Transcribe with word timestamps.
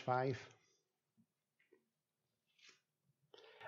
5. 0.00 0.38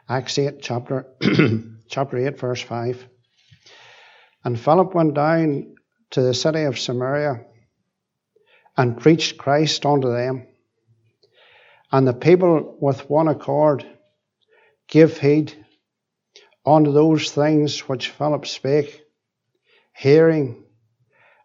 Acts 0.08 0.38
8, 0.38 0.60
chapter, 0.60 1.06
chapter 1.88 2.18
8, 2.18 2.38
verse 2.38 2.60
5. 2.60 3.06
And 4.44 4.58
Philip 4.58 4.94
went 4.94 5.14
down 5.14 5.76
to 6.10 6.22
the 6.22 6.34
city 6.34 6.64
of 6.64 6.78
Samaria 6.78 7.44
and 8.76 9.00
preached 9.00 9.38
Christ 9.38 9.86
unto 9.86 10.10
them. 10.10 10.46
And 11.90 12.06
the 12.06 12.14
people 12.14 12.76
with 12.80 13.08
one 13.08 13.28
accord 13.28 13.86
gave 14.88 15.18
heed 15.18 15.54
unto 16.64 16.92
those 16.92 17.30
things 17.30 17.80
which 17.80 18.10
Philip 18.10 18.46
spake, 18.46 19.02
hearing 19.94 20.64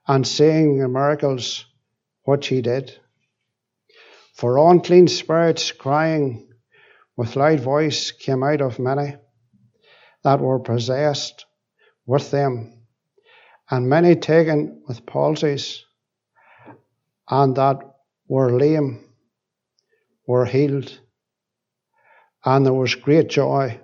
and 0.07 0.25
seeing 0.25 0.79
the 0.79 0.87
miracles 0.87 1.65
which 2.23 2.47
he 2.47 2.61
did. 2.61 2.97
For 4.37 4.69
unclean 4.69 5.07
spirits 5.07 5.71
crying 5.71 6.47
with 7.15 7.35
loud 7.35 7.59
voice 7.59 8.11
came 8.11 8.43
out 8.43 8.61
of 8.61 8.77
many 8.77 9.15
that 10.23 10.39
were 10.39 10.59
possessed 10.59 11.47
with 12.05 12.29
them, 12.29 12.83
and 13.71 13.89
many 13.89 14.15
taken 14.15 14.83
with 14.87 15.07
palsies, 15.07 15.79
and 17.27 17.55
that 17.55 17.79
were 18.27 18.51
lame 18.51 19.05
were 20.27 20.45
healed. 20.45 20.99
And 22.45 22.63
there 22.63 22.73
was 22.73 22.93
great 22.93 23.29
joy 23.29 23.79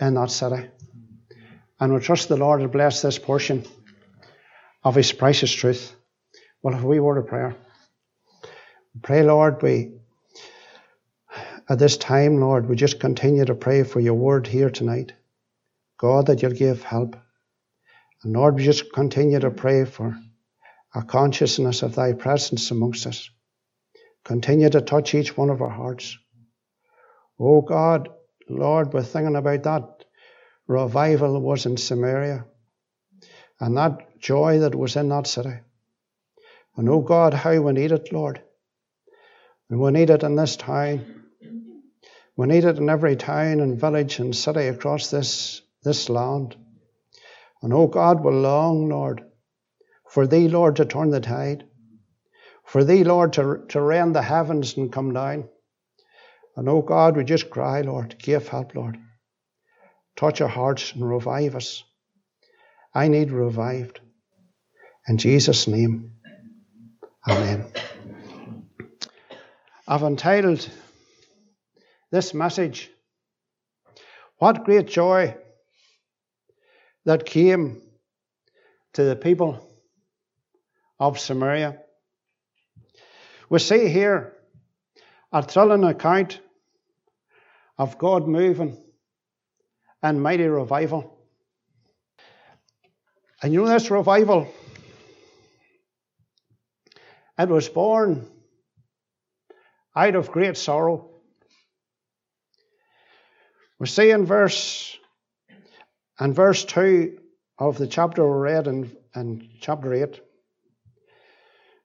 in 0.00 0.14
that 0.14 0.32
city. 0.32 0.70
And 1.78 1.94
we 1.94 2.00
trust 2.00 2.28
the 2.28 2.36
Lord 2.36 2.62
to 2.62 2.68
bless 2.68 3.00
this 3.00 3.20
portion 3.20 3.64
of 4.82 4.96
His 4.96 5.12
precious 5.12 5.52
truth. 5.52 5.94
Well, 6.62 6.74
if 6.74 6.82
we 6.82 6.98
were 6.98 7.14
to 7.14 7.22
prayer. 7.22 7.54
Pray, 9.02 9.22
Lord, 9.22 9.62
we 9.62 9.92
at 11.68 11.78
this 11.78 11.98
time, 11.98 12.40
Lord, 12.40 12.68
we 12.68 12.76
just 12.76 12.98
continue 12.98 13.44
to 13.44 13.54
pray 13.54 13.82
for 13.82 14.00
your 14.00 14.14
word 14.14 14.46
here 14.46 14.70
tonight. 14.70 15.12
God, 15.98 16.26
that 16.26 16.42
you'll 16.42 16.52
give 16.52 16.82
help. 16.82 17.16
And 18.22 18.32
Lord, 18.32 18.56
we 18.56 18.64
just 18.64 18.92
continue 18.92 19.38
to 19.38 19.50
pray 19.50 19.84
for 19.84 20.18
a 20.94 21.02
consciousness 21.02 21.82
of 21.82 21.94
thy 21.94 22.14
presence 22.14 22.70
amongst 22.70 23.06
us. 23.06 23.28
Continue 24.24 24.70
to 24.70 24.80
touch 24.80 25.14
each 25.14 25.36
one 25.36 25.50
of 25.50 25.60
our 25.60 25.68
hearts. 25.68 26.16
Oh 27.38 27.60
God, 27.60 28.08
Lord, 28.48 28.92
we're 28.92 29.02
thinking 29.02 29.36
about 29.36 29.62
that 29.64 30.04
revival 30.66 31.34
that 31.34 31.40
was 31.40 31.66
in 31.66 31.76
Samaria 31.76 32.46
and 33.60 33.76
that 33.76 34.18
joy 34.18 34.60
that 34.60 34.74
was 34.74 34.96
in 34.96 35.10
that 35.10 35.26
city. 35.26 35.58
And 36.76 36.88
oh 36.88 37.00
God, 37.00 37.34
how 37.34 37.60
we 37.60 37.72
need 37.72 37.92
it, 37.92 38.12
Lord. 38.12 38.42
And 39.70 39.80
we 39.80 39.90
need 39.90 40.10
it 40.10 40.22
in 40.22 40.36
this 40.36 40.56
town. 40.56 41.24
We 42.36 42.46
need 42.46 42.64
it 42.64 42.78
in 42.78 42.88
every 42.88 43.16
town 43.16 43.60
and 43.60 43.80
village 43.80 44.18
and 44.18 44.34
city 44.34 44.68
across 44.68 45.10
this, 45.10 45.60
this 45.82 46.08
land. 46.08 46.56
And 47.62 47.72
oh 47.72 47.86
God, 47.86 48.24
we 48.24 48.32
long, 48.32 48.88
Lord, 48.88 49.24
for 50.08 50.26
Thee, 50.26 50.48
Lord, 50.48 50.76
to 50.76 50.84
turn 50.84 51.10
the 51.10 51.20
tide. 51.20 51.64
For 52.64 52.84
Thee, 52.84 53.04
Lord, 53.04 53.32
to, 53.34 53.64
to 53.70 53.80
rend 53.80 54.14
the 54.14 54.22
heavens 54.22 54.76
and 54.76 54.92
come 54.92 55.12
down. 55.12 55.48
And 56.56 56.68
oh 56.68 56.82
God, 56.82 57.16
we 57.16 57.24
just 57.24 57.50
cry, 57.50 57.82
Lord, 57.82 58.16
give 58.18 58.48
help, 58.48 58.74
Lord. 58.74 58.98
Touch 60.16 60.40
our 60.40 60.48
hearts 60.48 60.92
and 60.92 61.08
revive 61.08 61.54
us. 61.54 61.84
I 62.94 63.08
need 63.08 63.30
revived. 63.30 64.00
In 65.06 65.18
Jesus' 65.18 65.68
name, 65.68 66.12
Amen. 67.28 67.66
I've 69.90 70.02
entitled 70.02 70.68
this 72.10 72.34
message, 72.34 72.90
What 74.36 74.64
Great 74.64 74.86
Joy 74.86 75.34
That 77.06 77.24
Came 77.24 77.80
to 78.92 79.04
the 79.04 79.16
People 79.16 79.66
of 81.00 81.18
Samaria. 81.18 81.78
We 83.48 83.60
see 83.60 83.88
here 83.88 84.34
a 85.32 85.42
thrilling 85.42 85.84
account 85.84 86.38
of 87.78 87.96
God 87.96 88.28
moving 88.28 88.76
and 90.02 90.22
mighty 90.22 90.48
revival. 90.48 91.18
And 93.42 93.54
you 93.54 93.62
know 93.62 93.68
this 93.70 93.90
revival, 93.90 94.52
it 97.38 97.48
was 97.48 97.70
born 97.70 98.28
out 99.96 100.14
of 100.14 100.30
great 100.30 100.56
sorrow. 100.56 101.10
We 103.78 103.86
see 103.86 104.10
in 104.10 104.26
verse 104.26 104.96
and 106.18 106.34
verse 106.34 106.64
2 106.64 107.18
of 107.58 107.78
the 107.78 107.86
chapter 107.86 108.26
we 108.26 108.50
read 108.50 108.66
in, 108.66 108.96
in 109.14 109.48
chapter 109.60 109.92
8, 109.92 110.20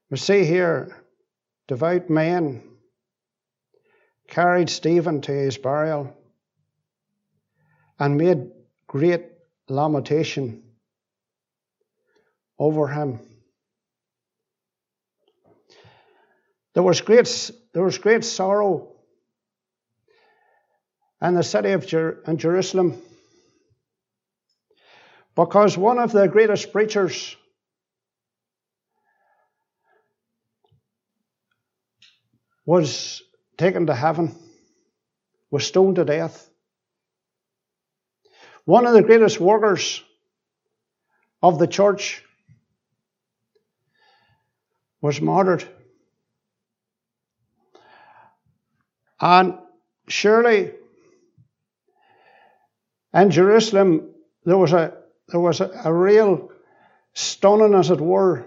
we 0.09 0.17
see 0.17 0.45
here 0.45 1.03
devout 1.67 2.09
men 2.09 2.63
carried 4.27 4.69
Stephen 4.69 5.21
to 5.21 5.31
his 5.31 5.57
burial 5.57 6.15
and 7.99 8.17
made 8.17 8.51
great 8.87 9.25
lamentation 9.69 10.63
over 12.59 12.87
him. 12.87 13.19
There 16.73 16.83
was 16.83 17.01
great, 17.01 17.51
there 17.73 17.83
was 17.83 17.97
great 17.97 18.25
sorrow 18.25 18.95
in 21.21 21.35
the 21.35 21.43
city 21.43 21.71
of 21.71 21.85
Jer- 21.85 22.23
in 22.27 22.37
Jerusalem 22.37 23.01
because 25.35 25.77
one 25.77 25.99
of 25.99 26.11
the 26.11 26.27
greatest 26.27 26.71
preachers 26.71 27.35
was 32.65 33.21
taken 33.57 33.87
to 33.87 33.95
heaven, 33.95 34.35
was 35.51 35.65
stoned 35.67 35.97
to 35.97 36.05
death. 36.05 36.49
One 38.65 38.85
of 38.85 38.93
the 38.93 39.03
greatest 39.03 39.39
workers 39.39 40.01
of 41.41 41.59
the 41.59 41.67
church 41.67 42.23
was 45.01 45.19
martyred. 45.19 45.67
And 49.23 49.57
surely 50.09 50.73
in 53.13 53.31
Jerusalem 53.31 54.09
there 54.43 54.57
was 54.57 54.73
a 54.73 54.97
there 55.29 55.39
was 55.39 55.61
a, 55.61 55.71
a 55.85 55.93
real 55.93 56.51
stunning, 57.13 57.73
as 57.73 57.89
it 57.89 58.01
were, 58.01 58.43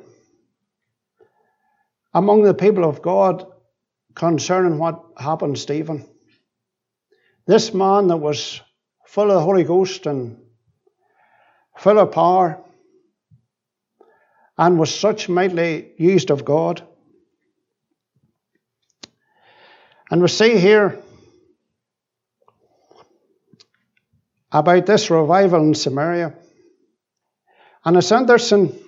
among 2.13 2.43
the 2.43 2.53
people 2.53 2.85
of 2.85 3.01
God 3.01 3.47
concerning 4.15 4.77
what 4.77 5.03
happened, 5.17 5.59
Stephen. 5.59 6.07
This 7.47 7.73
man 7.73 8.09
that 8.09 8.19
was 8.19 8.61
full 9.07 9.31
of 9.31 9.37
the 9.37 9.41
Holy 9.41 9.65
Ghost 9.65 10.05
and 10.05 10.37
full 11.79 11.99
of 11.99 12.13
power 12.13 12.63
and 14.59 14.79
was 14.79 14.95
such 14.95 15.31
mightily 15.31 15.93
used 15.97 16.31
of 16.31 16.45
God. 16.45 16.87
And 20.11 20.23
we 20.23 20.29
see 20.29 20.57
here 20.59 21.03
about 24.53 24.87
this 24.87 25.11
revival 25.11 25.63
in 25.63 25.75
Samaria. 25.75 26.35
And 27.85 27.97
it's 27.97 28.13
interesting 28.13 28.79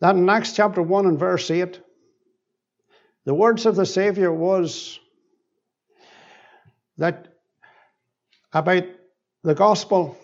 that 0.00 0.14
in 0.14 0.28
Acts 0.28 0.52
chapter 0.52 0.82
1 0.82 1.06
and 1.06 1.18
verse 1.18 1.50
8, 1.50 1.80
the 3.24 3.34
words 3.34 3.66
of 3.66 3.74
the 3.74 3.86
Saviour 3.86 4.32
was 4.32 5.00
that 6.98 7.26
about 8.52 8.84
the 9.42 9.54
gospel, 9.54 10.16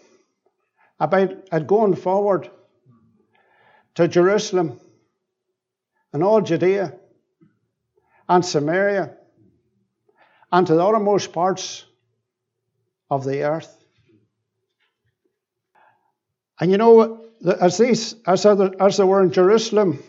about 1.00 1.32
it 1.52 1.66
going 1.66 1.96
forward 1.96 2.48
to 3.96 4.06
Jerusalem 4.06 4.78
and 6.12 6.22
all 6.22 6.40
Judea 6.40 6.99
and 8.30 8.46
Samaria 8.46 9.10
and 10.52 10.66
to 10.68 10.74
the 10.74 10.86
uttermost 10.86 11.32
parts 11.32 11.84
of 13.10 13.24
the 13.24 13.42
earth. 13.42 13.76
And 16.60 16.70
you 16.70 16.78
know, 16.78 17.24
as 17.60 17.76
these, 17.76 18.14
as, 18.24 18.46
as 18.46 18.96
they 18.96 19.04
were 19.04 19.22
in 19.22 19.32
Jerusalem, 19.32 20.00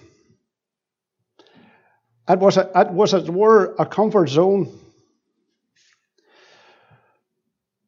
it 2.29 2.37
was, 2.37 2.57
a, 2.57 2.69
it 2.75 2.91
was, 2.91 3.15
as 3.15 3.29
were, 3.29 3.73
a 3.79 3.87
comfort 3.87 4.29
zone. 4.29 4.71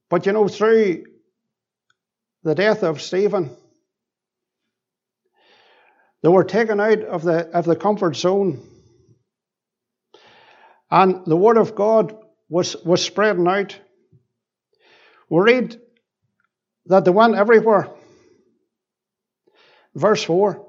But 0.10 0.26
you 0.26 0.32
know, 0.32 0.48
through 0.48 1.06
the 2.42 2.56
death 2.56 2.82
of 2.82 3.04
Stephen, 3.04 3.56
they 6.24 6.30
were 6.30 6.44
taken 6.44 6.80
out 6.80 7.02
of 7.02 7.22
the, 7.22 7.50
of 7.50 7.66
the 7.66 7.76
comfort 7.76 8.16
zone 8.16 8.68
And 10.94 11.26
the 11.26 11.36
word 11.36 11.58
of 11.58 11.74
God 11.74 12.16
was, 12.50 12.76
was 12.86 13.04
spreading 13.04 13.48
out. 13.48 13.76
We 15.28 15.42
read 15.42 15.82
that 16.86 17.04
they 17.04 17.10
went 17.10 17.34
everywhere. 17.34 17.90
Verse 19.96 20.24
4 20.24 20.64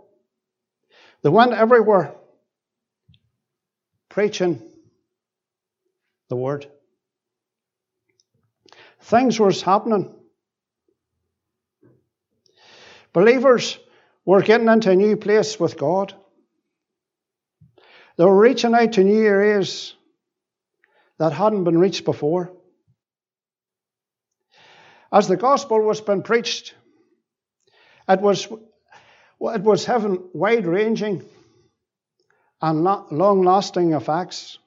They 1.22 1.28
went 1.28 1.52
everywhere 1.52 2.14
preaching 4.08 4.62
the 6.30 6.36
word. 6.36 6.68
Things 9.02 9.38
was 9.38 9.60
happening. 9.60 10.10
Believers 13.12 13.78
were 14.24 14.40
getting 14.40 14.68
into 14.68 14.90
a 14.90 14.96
new 14.96 15.18
place 15.18 15.60
with 15.60 15.76
God. 15.76 16.14
They 18.16 18.24
were 18.24 18.40
reaching 18.40 18.72
out 18.72 18.94
to 18.94 19.04
new 19.04 19.22
areas 19.22 19.94
that 21.18 21.32
hadn't 21.32 21.64
been 21.64 21.78
reached 21.78 22.04
before. 22.04 22.52
As 25.12 25.28
the 25.28 25.36
gospel 25.36 25.80
was 25.80 26.00
being 26.00 26.22
preached, 26.22 26.74
it 28.08 28.20
was, 28.20 28.46
it 28.46 29.62
was 29.62 29.84
having 29.84 30.28
wide 30.32 30.66
ranging 30.66 31.22
and 32.60 32.82
long 32.82 33.44
lasting 33.44 33.92
effects. 33.92 34.58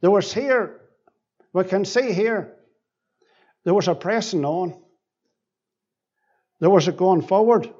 There 0.00 0.10
was 0.10 0.32
here, 0.32 0.80
we 1.52 1.64
can 1.64 1.84
see 1.84 2.12
here, 2.12 2.56
there 3.64 3.74
was 3.74 3.88
a 3.88 3.94
pressing 3.94 4.44
on, 4.44 4.82
there 6.58 6.70
was 6.70 6.88
a 6.88 6.92
going 6.92 7.22
forward. 7.22 7.70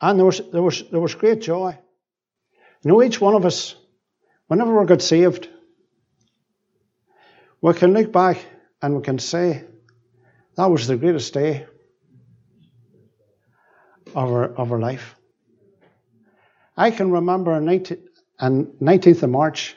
And 0.00 0.18
there 0.18 0.26
was, 0.26 0.40
there 0.52 0.62
was, 0.62 0.82
there 0.90 1.00
was 1.00 1.14
great 1.14 1.42
joy. 1.42 1.78
You 2.82 2.90
know, 2.90 3.02
each 3.02 3.20
one 3.20 3.34
of 3.34 3.44
us, 3.44 3.74
whenever 4.46 4.78
we 4.78 4.86
got 4.86 5.02
saved, 5.02 5.48
we 7.60 7.74
can 7.74 7.92
look 7.92 8.10
back 8.10 8.38
and 8.80 8.96
we 8.96 9.02
can 9.02 9.18
say, 9.18 9.64
that 10.56 10.70
was 10.70 10.86
the 10.86 10.96
greatest 10.96 11.34
day 11.34 11.66
of 14.14 14.16
our, 14.16 14.44
of 14.44 14.72
our 14.72 14.78
life. 14.78 15.14
I 16.74 16.90
can 16.90 17.10
remember 17.10 17.52
on 17.52 17.66
19, 17.66 17.98
19th 18.40 19.22
of 19.22 19.30
March, 19.30 19.76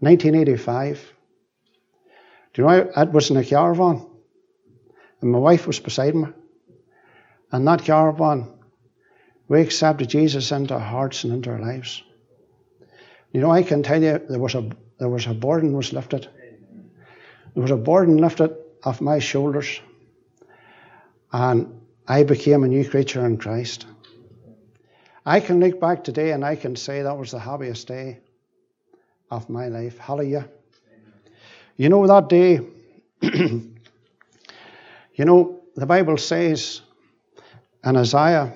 1985. 0.00 1.12
Do 2.54 2.62
you 2.62 2.68
know, 2.68 2.90
I 2.96 3.04
was 3.04 3.30
in 3.30 3.36
a 3.36 3.44
caravan, 3.44 4.06
and 5.20 5.30
my 5.30 5.38
wife 5.38 5.66
was 5.66 5.78
beside 5.78 6.14
me. 6.14 6.28
And 7.52 7.66
that 7.68 7.84
caravan, 7.84 8.48
we 9.46 9.60
accepted 9.60 10.08
Jesus 10.08 10.50
into 10.52 10.72
our 10.72 10.80
hearts 10.80 11.24
and 11.24 11.34
into 11.34 11.50
our 11.50 11.60
lives. 11.60 12.02
You 13.34 13.40
know, 13.40 13.50
I 13.50 13.64
can 13.64 13.82
tell 13.82 14.00
you 14.00 14.20
there 14.30 14.38
was 14.38 14.54
a 14.54 14.70
there 14.98 15.08
was 15.08 15.26
a 15.26 15.34
burden 15.34 15.72
was 15.72 15.92
lifted. 15.92 16.28
There 17.54 17.62
was 17.62 17.72
a 17.72 17.76
burden 17.76 18.16
lifted 18.16 18.56
off 18.84 19.00
my 19.00 19.18
shoulders, 19.18 19.80
and 21.32 21.80
I 22.06 22.22
became 22.22 22.62
a 22.62 22.68
new 22.68 22.88
creature 22.88 23.26
in 23.26 23.36
Christ. 23.38 23.86
I 25.26 25.40
can 25.40 25.58
look 25.58 25.80
back 25.80 26.04
today 26.04 26.30
and 26.30 26.44
I 26.44 26.54
can 26.54 26.76
say 26.76 27.02
that 27.02 27.18
was 27.18 27.32
the 27.32 27.40
happiest 27.40 27.88
day 27.88 28.20
of 29.32 29.50
my 29.50 29.66
life. 29.66 29.98
Hallelujah. 29.98 30.48
You 31.76 31.88
know 31.88 32.06
that 32.06 32.28
day, 32.28 32.60
you 33.22 33.74
know, 35.24 35.60
the 35.74 35.86
Bible 35.86 36.18
says 36.18 36.82
in 37.84 37.96
Isaiah 37.96 38.52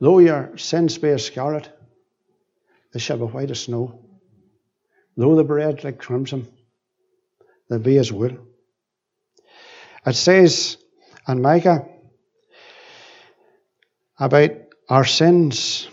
Though 0.00 0.20
your 0.20 0.56
sins 0.56 0.98
be 0.98 1.08
as 1.08 1.24
scarlet, 1.26 1.68
they 2.92 3.00
shall 3.00 3.18
be 3.18 3.24
white 3.24 3.50
as 3.50 3.60
snow. 3.60 4.00
Though 5.16 5.36
they 5.36 5.42
be 5.42 5.48
red 5.48 5.84
like 5.84 5.98
crimson, 5.98 6.46
they'll 7.68 7.78
be 7.78 7.98
as 7.98 8.12
wool. 8.12 8.38
It 10.06 10.14
says 10.14 10.76
in 11.26 11.42
Micah 11.42 11.86
about 14.18 14.50
our 14.88 15.04
sins 15.04 15.88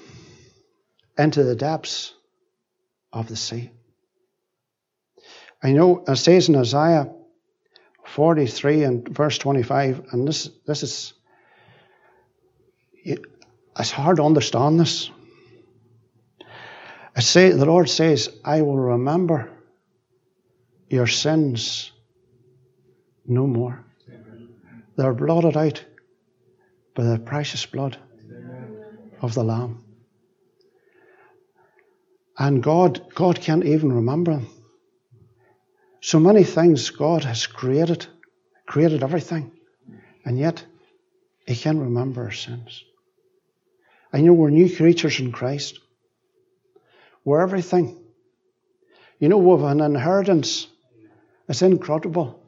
into 1.17 1.43
the 1.43 1.55
depths 1.55 2.13
of 3.11 3.27
the 3.27 3.35
sea. 3.35 3.71
I 5.61 5.71
know 5.71 6.03
it 6.07 6.15
says 6.17 6.49
in 6.49 6.55
Isaiah 6.55 7.11
43 8.05 8.83
and 8.83 9.07
verse 9.09 9.37
25, 9.37 10.09
and 10.11 10.27
this, 10.27 10.49
this 10.65 10.83
is 10.83 11.13
it's 13.03 13.91
hard 13.91 14.17
to 14.17 14.23
understand 14.23 14.79
this. 14.79 15.09
I 17.15 17.21
say, 17.21 17.49
the 17.51 17.65
Lord 17.65 17.89
says, 17.89 18.29
I 18.43 18.61
will 18.61 18.77
remember 18.77 19.49
your 20.89 21.07
sins 21.07 21.91
no 23.25 23.47
more. 23.47 23.85
They're 24.97 25.13
blotted 25.13 25.55
out 25.55 25.83
by 26.93 27.03
the 27.03 27.19
precious 27.19 27.65
blood 27.65 27.97
of 29.21 29.33
the 29.33 29.43
Lamb. 29.43 29.83
And 32.37 32.61
God, 32.61 33.13
God 33.13 33.39
can't 33.39 33.65
even 33.65 33.93
remember 33.93 34.33
them. 34.33 34.47
So 36.01 36.19
many 36.19 36.43
things 36.43 36.89
God 36.89 37.23
has 37.23 37.47
created, 37.47 38.05
created 38.65 39.03
everything, 39.03 39.51
and 40.25 40.37
yet 40.37 40.63
He 41.47 41.55
can't 41.55 41.79
remember 41.79 42.23
our 42.23 42.31
sins. 42.31 42.83
I 44.11 44.21
know 44.21 44.33
we're 44.33 44.49
new 44.49 44.73
creatures 44.73 45.19
in 45.19 45.31
Christ. 45.31 45.79
We're 47.25 47.41
everything. 47.41 47.97
You 49.19 49.29
know, 49.29 49.39
we 49.39 49.59
have 49.59 49.71
an 49.71 49.81
inheritance. 49.81 50.67
It's 51.49 51.63
incredible. 51.63 52.39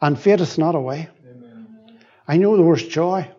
And 0.00 0.18
fadeth 0.18 0.58
not 0.58 0.74
away. 0.74 1.08
I 2.28 2.36
know 2.36 2.56
there 2.56 2.64
was 2.64 2.86
joy. 2.86 3.30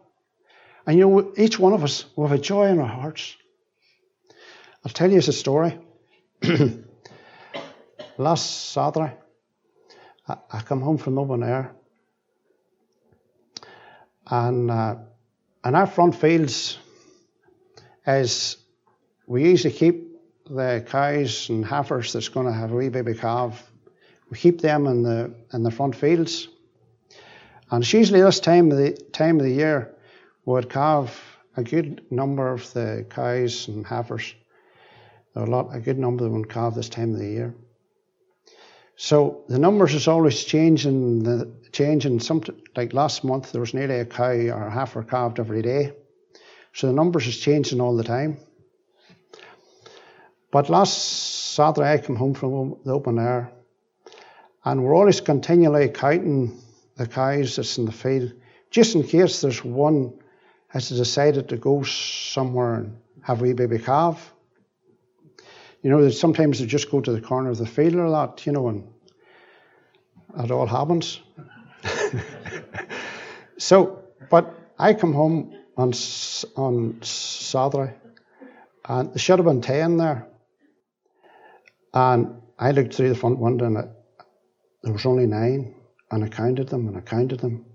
I 0.85 0.95
know 0.95 1.33
each 1.37 1.57
one 1.57 1.73
of 1.73 1.83
us 1.83 2.05
will 2.15 2.27
have 2.27 2.37
a 2.37 2.41
joy 2.41 2.67
in 2.67 2.79
our 2.79 2.87
hearts. 2.87 3.35
I'll 4.83 4.91
tell 4.91 5.11
you 5.11 5.19
a 5.19 5.21
story. 5.21 5.77
Last 8.17 8.71
Saturday, 8.71 9.13
I, 10.27 10.37
I 10.51 10.61
come 10.61 10.81
home 10.81 10.97
from 10.97 11.19
open 11.19 11.43
air, 11.43 11.75
and 14.29 14.71
uh, 14.71 14.95
and 15.63 15.75
our 15.75 15.87
front 15.87 16.15
fields 16.15 16.77
is 18.07 18.57
we 19.27 19.43
usually 19.43 19.73
keep 19.73 20.17
the 20.49 20.83
cows 20.87 21.49
and 21.49 21.65
heifers 21.65 22.13
that's 22.13 22.29
going 22.29 22.47
to 22.47 22.53
have 22.53 22.71
a 22.71 22.75
wee 22.75 22.89
baby 22.89 23.13
calf. 23.13 23.69
We 24.31 24.37
keep 24.37 24.61
them 24.61 24.87
in 24.87 25.03
the 25.03 25.35
in 25.53 25.63
the 25.63 25.71
front 25.71 25.95
fields, 25.95 26.47
and 27.69 27.83
it's 27.83 27.93
usually 27.93 28.21
this 28.21 28.39
time 28.39 28.71
of 28.71 28.77
the 28.77 28.93
time 29.11 29.39
of 29.39 29.45
the 29.45 29.51
year 29.51 29.93
we 30.45 30.53
would 30.53 30.69
calve 30.69 31.21
a 31.57 31.63
good 31.63 32.05
number 32.09 32.51
of 32.51 32.71
the 32.73 33.05
cows 33.09 33.67
and 33.67 33.85
heifers. 33.85 34.33
There 35.33 35.43
are 35.43 35.47
a 35.47 35.49
lot, 35.49 35.75
a 35.75 35.79
good 35.79 35.99
number 35.99 36.25
of 36.25 36.31
them 36.31 36.45
calve 36.45 36.75
this 36.75 36.89
time 36.89 37.13
of 37.13 37.19
the 37.19 37.27
year. 37.27 37.55
So 38.95 39.43
the 39.47 39.59
numbers 39.59 39.93
is 39.93 40.07
always 40.07 40.43
changing. 40.43 41.23
The 41.23 41.51
changing. 41.71 42.19
Some 42.21 42.43
like 42.75 42.93
last 42.93 43.23
month 43.23 43.51
there 43.51 43.61
was 43.61 43.73
nearly 43.73 43.99
a 43.99 44.05
cow 44.05 44.31
or 44.31 44.67
a 44.67 44.71
heifer 44.71 45.03
calved 45.03 45.39
every 45.39 45.61
day. 45.61 45.93
So 46.73 46.87
the 46.87 46.93
numbers 46.93 47.27
is 47.27 47.37
changing 47.37 47.81
all 47.81 47.95
the 47.95 48.03
time. 48.03 48.39
But 50.57 50.71
last 50.71 51.53
Saturday 51.53 51.93
I 51.93 51.97
came 51.99 52.15
home 52.15 52.33
from 52.33 52.77
the 52.83 52.91
open 52.91 53.19
air, 53.19 53.51
and 54.65 54.83
we're 54.83 54.95
always 54.95 55.21
continually 55.21 55.87
counting 55.89 56.59
the 56.95 57.05
cows 57.05 57.57
that's 57.57 57.77
in 57.77 57.85
the 57.85 57.91
field, 57.91 58.33
just 58.71 58.95
in 58.95 59.03
case 59.03 59.39
there's 59.41 59.63
one 59.63 60.17
has 60.69 60.89
decided 60.89 61.47
to 61.49 61.57
go 61.57 61.83
somewhere 61.83 62.73
and 62.73 62.97
have 63.21 63.39
a 63.39 63.43
wee 63.43 63.53
baby 63.53 63.77
calf. 63.77 64.33
You 65.83 65.91
know, 65.91 66.09
sometimes 66.09 66.59
they 66.59 66.65
just 66.65 66.89
go 66.89 67.01
to 67.01 67.11
the 67.11 67.21
corner 67.21 67.51
of 67.51 67.59
the 67.59 67.67
field 67.67 67.93
or 67.93 68.09
that, 68.09 68.43
you 68.47 68.51
know, 68.51 68.67
and 68.67 68.87
it 70.43 70.49
all 70.49 70.65
happens. 70.65 71.21
so, 73.59 74.05
but 74.31 74.55
I 74.79 74.95
come 74.95 75.13
home 75.13 75.53
on 75.77 75.93
on 76.55 76.97
Saturday, 77.03 77.93
and 78.85 79.13
there 79.13 79.19
should 79.19 79.37
have 79.37 79.45
been 79.45 79.61
ten 79.61 79.97
there. 79.97 80.27
And 81.93 82.41
I 82.59 82.71
looked 82.71 82.93
through 82.93 83.09
the 83.09 83.15
front 83.15 83.39
window, 83.39 83.65
and 83.65 83.77
there 84.83 84.93
was 84.93 85.05
only 85.05 85.25
nine, 85.25 85.75
and 86.11 86.23
I 86.23 86.27
counted 86.27 86.69
them, 86.69 86.87
and 86.87 86.97
I 86.97 87.01
counted 87.01 87.39
them. 87.39 87.65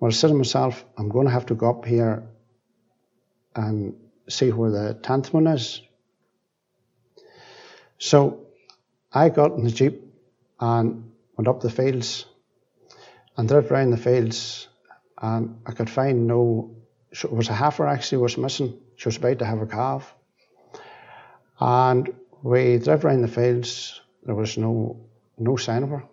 Well, 0.00 0.10
I 0.10 0.14
said 0.14 0.28
to 0.28 0.34
myself, 0.34 0.84
I'm 0.96 1.08
going 1.08 1.26
to 1.26 1.32
have 1.32 1.46
to 1.46 1.54
go 1.54 1.70
up 1.70 1.84
here 1.84 2.26
and 3.54 3.94
see 4.28 4.50
where 4.50 4.70
the 4.70 4.94
tenth 5.02 5.32
one 5.32 5.46
is. 5.46 5.80
So 7.98 8.46
I 9.12 9.28
got 9.28 9.52
in 9.52 9.64
the 9.64 9.70
Jeep 9.70 10.02
and 10.60 11.12
went 11.36 11.48
up 11.48 11.60
the 11.60 11.70
fields 11.70 12.26
and 13.36 13.48
drove 13.48 13.70
round 13.70 13.92
the 13.92 13.96
fields 13.96 14.68
and 15.20 15.60
I 15.64 15.72
could 15.72 15.88
find 15.88 16.26
no, 16.26 16.76
it 17.10 17.32
was 17.32 17.48
a 17.48 17.54
heifer 17.54 17.86
actually 17.86 18.18
was 18.18 18.36
missing. 18.36 18.78
She 18.96 19.08
was 19.08 19.16
about 19.16 19.38
to 19.38 19.46
have 19.46 19.62
a 19.62 19.66
calf. 19.66 20.14
And 21.60 22.12
we 22.44 22.78
drove 22.78 23.04
around 23.04 23.22
the 23.22 23.28
fields. 23.28 24.00
There 24.22 24.34
was 24.34 24.58
no 24.58 25.08
no 25.38 25.56
sign 25.56 25.82
of 25.82 25.88
her. 25.88 26.04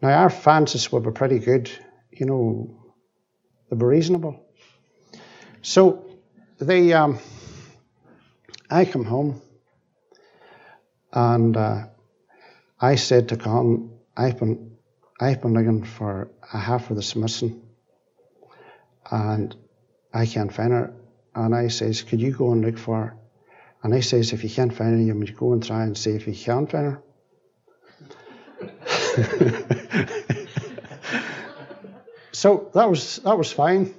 Now 0.00 0.10
our 0.10 0.30
fancies 0.30 0.90
were 0.92 1.12
pretty 1.12 1.40
good, 1.40 1.70
you 2.10 2.26
know, 2.26 2.70
they 3.70 3.76
were 3.76 3.88
reasonable. 3.88 4.40
So 5.62 6.04
they, 6.58 6.92
um, 6.92 7.18
I 8.70 8.84
come 8.84 9.04
home 9.04 9.40
and 11.12 11.56
uh, 11.56 11.86
I 12.80 12.94
said 12.96 13.30
to 13.30 13.36
Con, 13.36 13.90
I've 14.16 14.38
been, 14.38 14.76
I've 15.20 15.40
been 15.40 15.54
looking 15.54 15.84
for 15.84 16.30
a 16.52 16.58
half 16.58 16.90
of 16.90 16.96
this 16.96 17.16
missing 17.16 17.62
and 19.10 19.56
I 20.12 20.26
can't 20.26 20.52
find 20.52 20.72
her. 20.72 20.92
And 21.34 21.54
I 21.54 21.68
says, 21.68 22.02
could 22.02 22.20
you 22.20 22.32
go 22.32 22.52
and 22.52 22.64
look 22.64 22.78
for 22.78 22.96
her? 22.96 23.16
And 23.84 23.94
he 23.94 24.00
says, 24.00 24.32
if 24.32 24.42
you 24.42 24.48
can't 24.48 24.72
find 24.72 24.94
her, 24.94 25.00
you 25.00 25.32
go 25.34 25.52
and 25.52 25.62
try 25.62 25.84
and 25.84 25.96
see 25.96 26.12
if 26.12 26.26
you 26.26 26.34
can 26.34 26.66
find 26.66 26.86
her. 26.86 27.02
so 32.32 32.70
that 32.74 32.88
was 32.88 33.18
that 33.18 33.36
was 33.36 33.52
fine. 33.52 33.94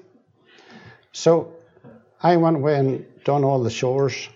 So 1.12 1.54
I 2.22 2.36
went 2.38 2.58
away 2.58 2.80
and 2.80 3.06
done 3.24 3.44
all 3.44 3.62
the 3.62 3.70
chores, 3.70 4.28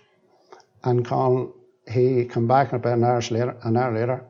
and 0.84 1.04
Colin 1.04 1.52
he 1.90 2.24
come 2.26 2.46
back 2.46 2.72
about 2.72 2.98
an 2.98 3.04
hour 3.04 3.20
later. 3.30 3.56
An 3.64 3.76
hour 3.76 3.92
later, 3.92 4.24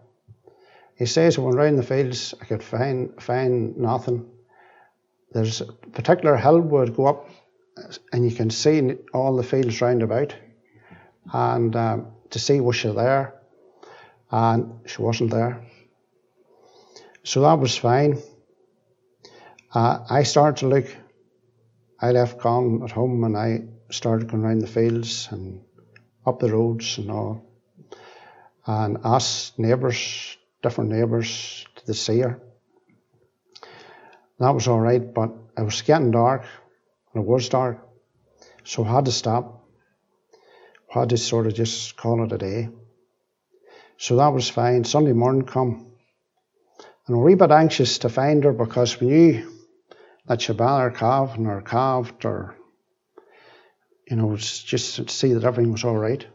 he 0.96 1.04
says, 1.04 1.36
"I 1.36 1.42
went 1.42 1.56
round 1.56 1.78
the 1.78 1.82
fields. 1.82 2.34
I 2.40 2.46
could 2.46 2.62
find 2.62 3.22
find 3.22 3.76
nothing. 3.76 4.26
There's 5.32 5.60
a 5.60 5.66
particular 5.66 6.36
hill 6.36 6.60
would 6.60 6.96
go 6.96 7.06
up, 7.06 7.28
and 8.10 8.24
you 8.24 8.34
can 8.34 8.48
see 8.48 8.96
all 9.12 9.36
the 9.36 9.42
fields 9.42 9.82
round 9.82 10.02
about, 10.02 10.34
and 11.32 11.75
um, 11.76 12.06
to 12.30 12.38
see 12.38 12.60
was 12.60 12.76
she 12.76 12.88
there, 12.88 13.34
and 14.30 14.80
she 14.87 15.02
wasn't 15.02 15.30
there. 15.30 15.64
So 17.22 17.42
that 17.42 17.58
was 17.58 17.76
fine. 17.76 18.18
Uh, 19.72 20.04
I 20.08 20.22
started 20.25 20.60
to 20.60 20.68
look. 20.68 20.87
I 22.00 22.12
left 22.12 22.40
Con 22.40 22.82
at 22.82 22.90
home 22.90 23.25
and 23.25 23.37
I 23.37 23.64
started 23.90 24.28
going 24.28 24.42
around 24.42 24.60
the 24.60 24.66
fields 24.66 25.28
and 25.30 25.60
up 26.26 26.40
the 26.40 26.50
roads 26.50 26.99
and 26.99 27.10
all. 27.10 27.44
And 28.66 28.99
asked 29.04 29.58
neighbours, 29.58 30.37
different 30.62 30.90
neighbours, 30.90 31.66
to 31.87 31.94
see 31.94 32.20
her. 32.20 32.40
That 34.38 34.54
was 34.54 34.68
all 34.68 34.80
right, 34.80 35.12
but 35.12 35.30
it 35.58 35.62
was 35.62 35.82
getting 35.82 36.10
dark, 36.10 36.44
and 37.12 37.22
it 37.22 37.26
was 37.26 37.49
dark, 37.49 37.87
so 38.64 38.84
I 38.84 38.92
had 38.92 39.04
to 39.04 39.12
stop. 39.12 39.59
I 40.94 41.00
had 41.00 41.11
to 41.11 41.16
sort 41.16 41.47
of 41.47 41.54
just 41.54 41.97
call 41.97 42.25
it 42.25 42.32
a 42.32 42.38
day. 42.38 42.68
So 43.97 44.16
that 44.16 44.32
was 44.32 44.49
fine. 44.49 44.85
Sunday 44.85 45.12
morning 45.12 45.44
come, 45.44 45.92
and 47.06 47.16
we 47.16 47.23
were 47.23 47.30
a 47.30 47.37
bit 47.37 47.50
anxious 47.50 47.99
to 47.99 48.09
find 48.09 48.42
her 48.44 48.52
because 48.52 48.99
we 49.00 49.06
knew 49.06 49.52
that 50.26 50.42
she'd 50.42 50.56
been 50.56 50.92
calved 50.94 51.38
or 51.38 51.61
calved 51.61 52.25
or, 52.25 52.56
you 54.09 54.16
know, 54.16 54.37
just 54.37 54.97
to 54.97 55.09
see 55.09 55.32
that 55.35 55.44
everything 55.44 55.73
was 55.73 55.85
all 55.85 55.97
right. 55.97 56.26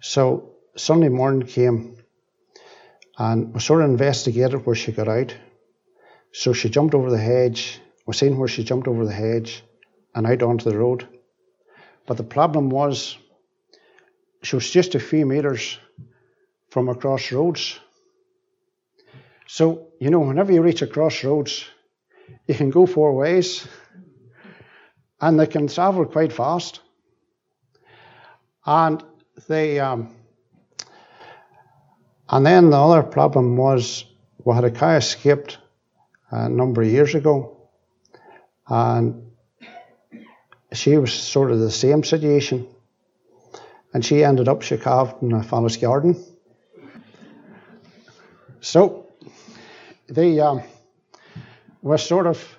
So 0.00 0.52
Sunday 0.76 1.08
morning 1.08 1.46
came 1.46 1.96
and 3.18 3.54
we 3.54 3.60
sort 3.60 3.82
of 3.82 3.90
investigated 3.90 4.66
where 4.66 4.76
she 4.76 4.92
got 4.92 5.08
out. 5.08 5.34
So 6.32 6.52
she 6.52 6.68
jumped 6.68 6.94
over 6.94 7.10
the 7.10 7.18
hedge. 7.18 7.80
We 8.06 8.14
seen 8.14 8.36
where 8.36 8.48
she 8.48 8.62
jumped 8.62 8.88
over 8.88 9.06
the 9.06 9.12
hedge 9.12 9.64
and 10.14 10.26
out 10.26 10.42
onto 10.42 10.70
the 10.70 10.76
road. 10.76 11.08
But 12.06 12.16
the 12.16 12.24
problem 12.24 12.70
was 12.70 13.18
she 14.42 14.56
was 14.56 14.70
just 14.70 14.94
a 14.94 15.00
few 15.00 15.26
metres 15.26 15.78
from 16.70 16.88
a 16.88 16.94
crossroads. 16.94 17.78
So, 19.46 19.88
you 20.00 20.10
know, 20.10 20.20
whenever 20.20 20.52
you 20.52 20.62
reach 20.62 20.82
a 20.82 20.86
crossroads, 20.86 21.64
you 22.46 22.54
can 22.54 22.70
go 22.70 22.86
four 22.86 23.14
ways 23.14 23.66
and 25.20 25.38
they 25.38 25.46
can 25.46 25.68
travel 25.68 26.04
quite 26.04 26.32
fast. 26.32 26.80
And 28.64 29.02
they, 29.48 29.78
um, 29.78 30.14
and 32.28 32.44
then 32.44 32.70
the 32.70 32.76
other 32.76 33.02
problem 33.02 33.56
was 33.56 34.04
we 34.44 34.54
had 34.54 34.64
a 34.64 34.70
cow 34.70 34.96
escaped 34.96 35.58
a 36.30 36.48
number 36.48 36.82
of 36.82 36.88
years 36.88 37.14
ago, 37.14 37.68
and 38.68 39.25
she 40.72 40.96
was 40.96 41.12
sort 41.12 41.50
of 41.50 41.58
the 41.58 41.70
same 41.70 42.02
situation, 42.04 42.66
and 43.94 44.04
she 44.04 44.24
ended 44.24 44.48
up 44.48 44.62
she 44.62 44.76
calved 44.76 45.22
in 45.22 45.32
a 45.32 45.42
fellow's 45.42 45.76
garden. 45.76 46.22
So 48.60 49.06
they 50.08 50.40
um, 50.40 50.62
was 51.82 52.04
sort 52.04 52.26
of, 52.26 52.58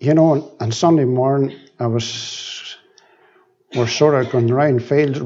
you 0.00 0.14
know, 0.14 0.52
on 0.60 0.72
Sunday 0.72 1.04
morning, 1.04 1.56
I 1.78 1.86
was, 1.86 2.76
we're 3.74 3.86
sort 3.86 4.14
of 4.14 4.32
going 4.32 4.48
round 4.48 4.82
fields. 4.82 5.18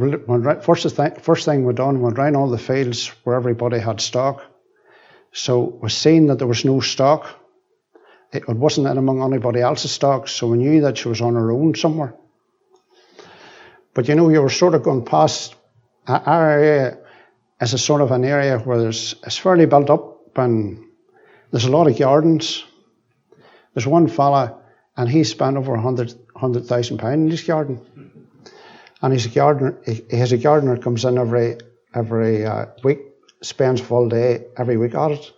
First 0.65 0.95
thing, 0.95 1.15
first 1.17 1.45
thing 1.47 1.65
we 1.65 1.73
done, 1.73 2.03
we 2.03 2.13
round 2.13 2.37
all 2.37 2.51
the 2.51 2.59
fields 2.59 3.09
where 3.25 3.37
everybody 3.37 3.79
had 3.79 4.01
stock. 4.01 4.45
So 5.33 5.79
we 5.83 5.89
seen 5.89 6.27
that 6.27 6.39
there 6.39 6.47
was 6.47 6.65
no 6.65 6.81
stock. 6.81 7.27
It 8.35 8.49
wasn't 8.49 8.89
in 8.89 8.99
among 8.99 9.23
anybody 9.23 9.61
else's 9.61 9.93
stock, 9.93 10.27
so 10.27 10.49
we 10.49 10.59
knew 10.59 10.81
that 10.81 10.99
she 10.99 11.09
was 11.09 11.21
on 11.21 11.35
her 11.35 11.53
own 11.53 11.75
somewhere. 11.77 12.15
But 13.95 14.09
you 14.09 14.17
know, 14.17 14.29
you 14.29 14.43
were 14.43 14.51
sort 14.51 14.75
of 14.75 14.83
going 14.83 15.05
past 15.05 15.55
our 16.09 16.51
area 16.51 16.99
as 17.61 17.73
a 17.75 17.79
sort 17.79 18.01
of 18.01 18.11
an 18.11 18.25
area 18.25 18.59
where 18.59 18.81
there's 18.81 19.15
it's 19.25 19.39
fairly 19.39 19.67
built 19.67 19.89
up 19.89 20.37
and 20.37 20.85
there's 21.53 21.65
a 21.65 21.71
lot 21.71 21.87
of 21.87 21.97
gardens. 21.97 22.65
There's 23.73 23.87
one 23.87 24.09
fella, 24.09 24.59
and 24.97 25.09
he 25.09 25.23
spent 25.23 25.57
over 25.57 25.75
a 25.75 25.81
hundred 25.81 26.13
hundred 26.35 26.67
thousand 26.67 26.99
pound 26.99 27.23
in 27.23 27.31
his 27.31 27.43
garden. 27.43 27.81
And 29.01 29.13
he's 29.13 29.27
a 29.27 29.29
gardener. 29.29 29.79
He 29.87 30.17
has 30.17 30.33
a 30.33 30.39
gardener 30.39 30.77
comes 30.77 31.05
in 31.05 31.19
every 31.19 31.59
every 31.95 32.45
uh, 32.45 32.67
week, 32.83 32.99
spends 33.43 33.81
full 33.81 34.09
day 34.09 34.47
every 34.57 34.77
week 34.77 34.97
at 34.97 35.13
it. 35.13 35.33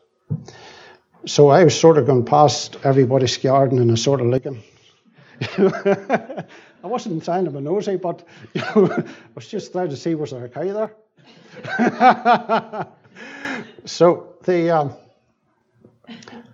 So 1.26 1.49
I 1.49 1.64
was 1.64 1.78
sort 1.78 1.99
of 1.99 2.06
going 2.06 2.25
past 2.25 2.76
everybody's 2.85 3.37
garden 3.37 3.80
and 3.80 3.90
I 3.90 3.95
sort 3.97 4.21
of 4.21 4.28
looking. 4.28 4.62
I 5.59 6.45
wasn't 6.83 7.25
trying 7.25 7.45
to 7.47 7.50
be 7.50 7.61
nosy, 7.61 7.97
but 7.97 8.26
you 8.54 8.61
know, 8.61 8.90
I 8.97 9.04
was 9.35 9.49
just 9.49 9.73
trying 9.73 9.90
to 9.90 9.97
see 9.97 10.14
was 10.14 10.30
there 10.30 10.45
a 10.45 10.49
cow 10.49 10.73
there. 10.73 10.95
so 13.85 14.37
the 14.45 14.71
um, 14.71 14.95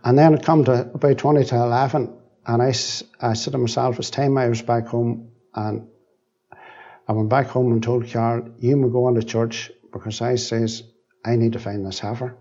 and 0.04 0.18
then 0.18 0.34
it 0.34 0.42
come 0.42 0.64
to 0.64 0.90
about 0.94 1.18
20 1.18 1.44
to 1.44 1.56
11, 1.56 2.16
and 2.46 2.62
I, 2.62 2.68
I 2.68 3.32
said 3.34 3.52
to 3.52 3.58
myself, 3.58 3.98
it's 3.98 4.10
time 4.10 4.36
I 4.38 4.48
was 4.48 4.62
back 4.62 4.86
home. 4.86 5.30
And 5.54 5.88
I 7.06 7.12
went 7.12 7.28
back 7.28 7.48
home 7.48 7.72
and 7.72 7.82
told 7.82 8.10
Carl, 8.10 8.48
you 8.58 8.76
may 8.76 8.88
go 8.88 9.06
on 9.06 9.14
to 9.14 9.22
church 9.22 9.70
because 9.92 10.20
I 10.20 10.36
says, 10.36 10.82
I 11.24 11.36
need 11.36 11.52
to 11.52 11.58
find 11.58 11.86
this 11.86 11.98
heifer. 11.98 12.36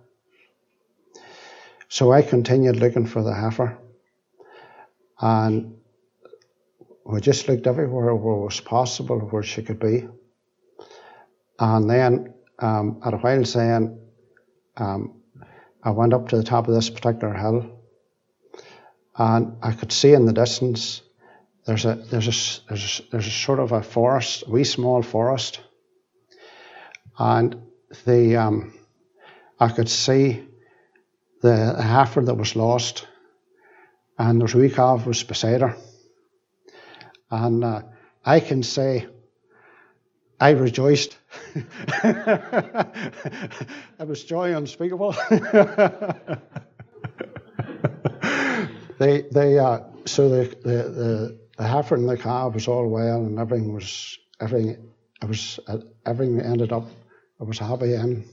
So 1.92 2.14
I 2.14 2.22
continued 2.22 2.78
looking 2.78 3.06
for 3.06 3.22
the 3.22 3.34
heifer. 3.34 3.78
And 5.20 5.76
we 7.06 7.20
just 7.20 7.50
looked 7.50 7.68
everywhere 7.68 8.16
where 8.16 8.36
it 8.36 8.44
was 8.46 8.62
possible 8.62 9.20
where 9.20 9.44
she 9.44 9.62
could 9.62 9.80
be. 9.80 10.08
And 11.60 11.90
then 11.90 12.34
um, 12.60 13.02
at 13.04 13.14
a 13.14 13.18
while 13.18 13.44
saying, 13.44 14.00
um, 14.78 15.22
I 15.84 15.90
went 15.90 16.14
up 16.14 16.30
to 16.30 16.38
the 16.38 16.44
top 16.44 16.70
of 16.70 16.74
this 16.74 16.90
particular 16.90 17.34
hill, 17.34 17.82
and 19.18 19.58
I 19.62 19.74
could 19.74 19.92
see 19.92 20.14
in 20.14 20.26
the 20.26 20.32
distance 20.32 21.02
there's 21.66 21.84
a 21.84 21.96
there's 21.96 22.30
a 22.30 22.70
there's 22.70 23.02
a, 23.02 23.12
there's 23.12 23.28
a 23.28 23.32
sort 23.32 23.60
of 23.60 23.74
a 23.74 23.84
forest, 23.84 24.46
a 24.48 24.50
wee 24.50 24.64
small 24.64 25.02
forest, 25.02 25.60
and 27.20 27.62
the 28.06 28.38
um, 28.38 28.80
I 29.60 29.68
could 29.68 29.90
see 29.90 30.48
the, 31.42 31.82
heifer 31.82 32.22
that 32.22 32.36
was 32.36 32.56
lost, 32.56 33.08
and 34.18 34.40
there's 34.40 34.54
a 34.54 34.58
wee 34.58 34.70
calf 34.70 35.06
was 35.06 35.24
beside 35.24 35.62
her, 35.62 35.76
and 37.30 37.64
uh, 37.64 37.82
I 38.24 38.40
can 38.40 38.64
say 38.64 39.08
I 40.40 40.52
rejoiced. 40.52 41.18
it 41.56 41.68
was 44.00 44.24
joy 44.24 44.56
unspeakable. 44.56 45.16
they, 48.98 49.22
they, 49.32 49.60
uh, 49.60 49.80
so 50.06 50.30
the, 50.30 50.56
the, 50.64 50.72
the, 50.72 51.40
the 51.58 51.68
heifer 51.68 51.96
and 51.96 52.10
the 52.10 52.18
calf 52.18 52.56
was 52.56 52.68
all 52.68 52.88
well, 52.88 53.24
and 53.26 53.38
everything 53.40 53.74
was, 53.74 54.18
everything, 54.40 54.78
it 55.22 55.28
was, 55.28 55.60
uh, 55.68 55.78
everything 56.06 56.42
ended 56.42 56.72
up, 56.72 56.88
it 57.40 57.44
was 57.48 57.60
a 57.62 57.64
happy 57.64 57.94
and 57.94 58.26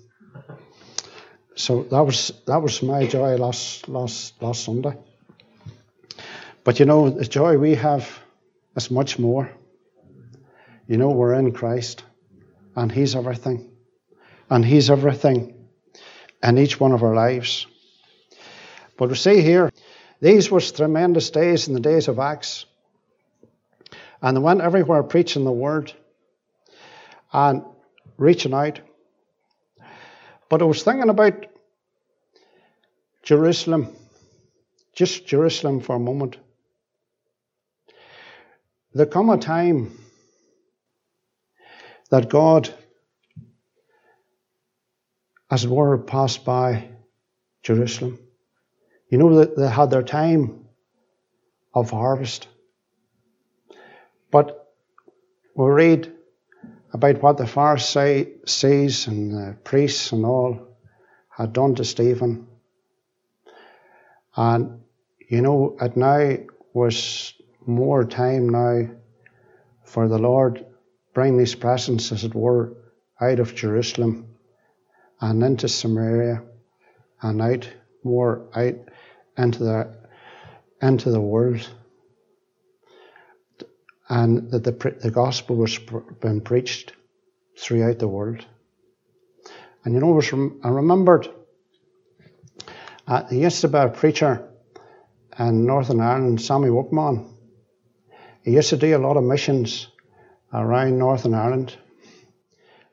so 1.59 1.83
that 1.83 2.03
was 2.03 2.33
that 2.47 2.63
was 2.63 2.83
my 2.83 3.05
joy 3.07 3.37
last 3.37 3.89
last 3.89 4.41
last 4.41 4.65
Sunday. 4.65 4.97
But 6.63 6.79
you 6.79 6.87
know, 6.87 7.11
the 7.11 7.25
joy 7.25 7.59
we 7.59 7.75
have 7.75 8.09
is 8.77 8.91
much 8.91 9.19
more. 9.19 9.51
you 10.87 10.97
know, 10.97 11.11
we're 11.11 11.35
in 11.35 11.53
Christ 11.53 12.05
and 12.77 12.93
He's 12.93 13.17
everything. 13.17 13.71
And 14.49 14.65
He's 14.65 14.89
everything 14.89 15.55
in 16.43 16.59
each 16.59 16.79
one 16.79 16.93
of 16.93 17.03
our 17.03 17.15
lives. 17.15 17.67
But 18.97 19.09
we 19.09 19.17
see 19.17 19.43
here, 19.43 19.73
these 20.21 20.51
was 20.51 20.71
tremendous 20.71 21.31
days 21.31 21.69
in 21.69 21.75
the 21.75 21.81
days 21.81 22.09
of 22.09 22.19
Acts. 22.21 22.67
And 24.23 24.37
they 24.37 24.41
went 24.41 24.61
everywhere 24.61 25.03
preaching 25.03 25.45
the 25.45 25.53
word 25.53 25.93
and 27.33 27.65
reaching 28.17 28.55
out. 28.55 28.81
But 30.49 30.63
I 30.63 30.65
was 30.65 30.83
thinking 30.83 31.11
about 31.11 31.47
Jerusalem, 33.23 33.95
just 34.95 35.27
Jerusalem 35.27 35.81
for 35.81 35.97
a 35.97 36.01
moment. 36.01 36.39
There 38.95 39.07
come 39.07 39.29
a 39.29 39.37
time 39.37 39.99
that 42.11 42.31
God, 42.31 42.73
as 45.51 45.65
it 45.65 45.71
were, 45.71 45.99
passed 45.99 46.45
by 46.45 46.89
Jerusalem. 47.63 48.19
You 49.11 49.19
know 49.19 49.37
that 49.37 49.57
they 49.57 49.69
had 49.69 49.91
their 49.91 50.03
time 50.03 50.67
of 51.75 51.91
harvest. 51.91 52.49
But 54.31 54.73
we 55.55 55.67
read 55.67 56.18
about 56.93 57.23
what 57.23 57.37
the 57.37 57.47
Pharisees 57.47 59.07
and 59.07 59.33
the 59.33 59.57
priests 59.65 60.13
and 60.13 60.25
all 60.25 60.77
had 61.29 61.53
done 61.53 61.75
to 61.77 61.85
Stephen. 61.85 62.47
And, 64.37 64.81
you 65.29 65.43
know, 65.43 65.77
it 65.81 65.97
now 65.97 66.37
was 66.73 67.35
more 67.67 68.05
time 68.05 68.49
now 68.49 68.89
for 69.85 70.09
the 70.09 70.19
Lord 70.19 70.65
bring 71.15 71.39
his 71.39 71.55
presence, 71.55 72.13
as 72.13 72.25
it 72.25 72.35
were, 72.35 72.77
out 73.21 73.41
of 73.41 73.55
Jerusalem 73.55 74.37
and 75.21 75.43
into 75.43 75.69
Samaria 75.69 76.43
and 77.23 77.43
out 77.43 77.69
more 78.05 78.47
out 78.55 78.77
into 79.37 79.65
the 79.65 79.97
into 80.81 81.11
the 81.11 81.21
world 81.21 81.69
and 84.09 84.51
that 84.51 84.65
the, 84.65 84.97
the 85.03 85.11
gospel 85.11 85.57
was 85.57 85.79
being 86.21 86.41
preached 86.41 86.93
throughout 87.59 87.99
the 87.99 88.09
world. 88.09 88.45
And 89.85 89.95
you 89.95 90.01
know, 90.01 90.59
I 90.65 90.69
remembered 90.69 91.29
uh, 93.07 93.23
there 93.23 93.39
used 93.39 93.61
to 93.63 93.69
be 93.69 93.79
a 93.79 93.89
preacher 93.89 94.49
in 95.39 95.67
Northern 95.67 96.01
Ireland, 96.01 96.41
Sammy 96.41 96.69
Wookman. 96.69 97.31
He 98.43 98.53
used 98.53 98.71
to 98.71 98.77
do 98.77 98.97
a 98.97 98.99
lot 98.99 99.17
of 99.17 99.25
missions 99.25 99.89
around 100.53 100.99
Northern 100.99 101.35
Ireland. 101.35 101.77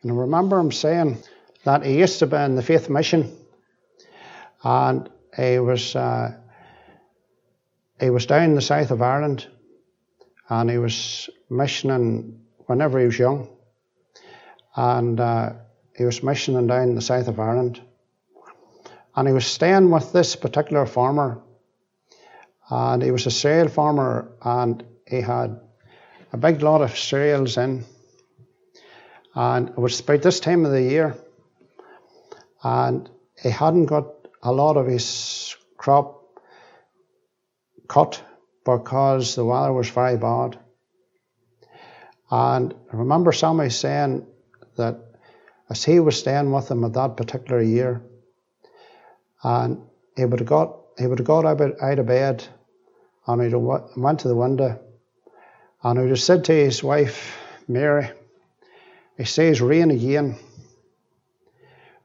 And 0.01 0.11
I 0.11 0.15
remember 0.15 0.59
him 0.59 0.71
saying 0.71 1.17
that 1.63 1.85
he 1.85 1.97
used 1.97 2.19
to 2.19 2.27
be 2.27 2.37
in 2.37 2.55
the 2.55 2.61
Faith 2.61 2.89
Mission 2.89 3.35
and 4.63 5.09
he 5.35 5.59
was, 5.59 5.95
uh, 5.95 6.37
he 7.99 8.09
was 8.09 8.25
down 8.25 8.43
in 8.43 8.55
the 8.55 8.61
south 8.61 8.91
of 8.91 9.01
Ireland 9.01 9.47
and 10.49 10.69
he 10.69 10.77
was 10.77 11.29
missioning 11.49 12.41
whenever 12.65 12.99
he 12.99 13.05
was 13.05 13.17
young. 13.17 13.49
And 14.75 15.19
uh, 15.19 15.53
he 15.95 16.03
was 16.03 16.23
missioning 16.23 16.67
down 16.67 16.95
the 16.95 17.01
south 17.01 17.27
of 17.27 17.39
Ireland. 17.39 17.81
And 19.15 19.27
he 19.27 19.33
was 19.33 19.45
staying 19.45 19.89
with 19.89 20.11
this 20.11 20.35
particular 20.35 20.85
farmer. 20.85 21.41
And 22.69 23.01
he 23.01 23.11
was 23.11 23.25
a 23.25 23.31
cereal 23.31 23.69
farmer 23.69 24.31
and 24.41 24.83
he 25.07 25.21
had 25.21 25.59
a 26.33 26.37
big 26.37 26.61
lot 26.61 26.81
of 26.81 26.97
cereals 26.97 27.57
in. 27.57 27.85
And 29.33 29.69
it 29.69 29.77
was 29.77 29.99
about 29.99 30.21
this 30.21 30.39
time 30.39 30.65
of 30.65 30.71
the 30.71 30.81
year. 30.81 31.15
And 32.63 33.09
he 33.41 33.49
hadn't 33.49 33.85
got 33.85 34.07
a 34.41 34.51
lot 34.51 34.77
of 34.77 34.87
his 34.87 35.55
crop 35.77 36.23
cut 37.87 38.21
because 38.65 39.35
the 39.35 39.45
weather 39.45 39.71
was 39.71 39.89
very 39.89 40.17
bad. 40.17 40.59
And 42.29 42.73
I 42.91 42.97
remember 42.97 43.31
somebody 43.31 43.69
saying 43.69 44.25
that 44.75 44.99
as 45.69 45.83
he 45.83 45.99
was 45.99 46.19
staying 46.19 46.51
with 46.51 46.69
him 46.69 46.83
at 46.83 46.93
that 46.93 47.15
particular 47.15 47.61
year, 47.61 48.01
and 49.43 49.83
he 50.17 50.25
would 50.25 50.39
have 50.39 50.49
got 50.49 50.77
he 50.97 51.07
would 51.07 51.19
have 51.19 51.27
got 51.27 51.45
out 51.45 51.99
of 51.99 52.05
bed 52.07 52.47
and 53.27 53.41
he 53.41 53.53
went 53.55 54.19
to 54.21 54.27
the 54.27 54.35
window 54.35 54.79
and 55.83 55.99
he 55.99 56.03
would 56.03 56.11
have 56.11 56.19
said 56.19 56.45
to 56.45 56.53
his 56.53 56.81
wife, 56.83 57.37
Mary, 57.67 58.09
he 59.17 59.25
says, 59.25 59.61
rain 59.61 59.91
again, 59.91 60.39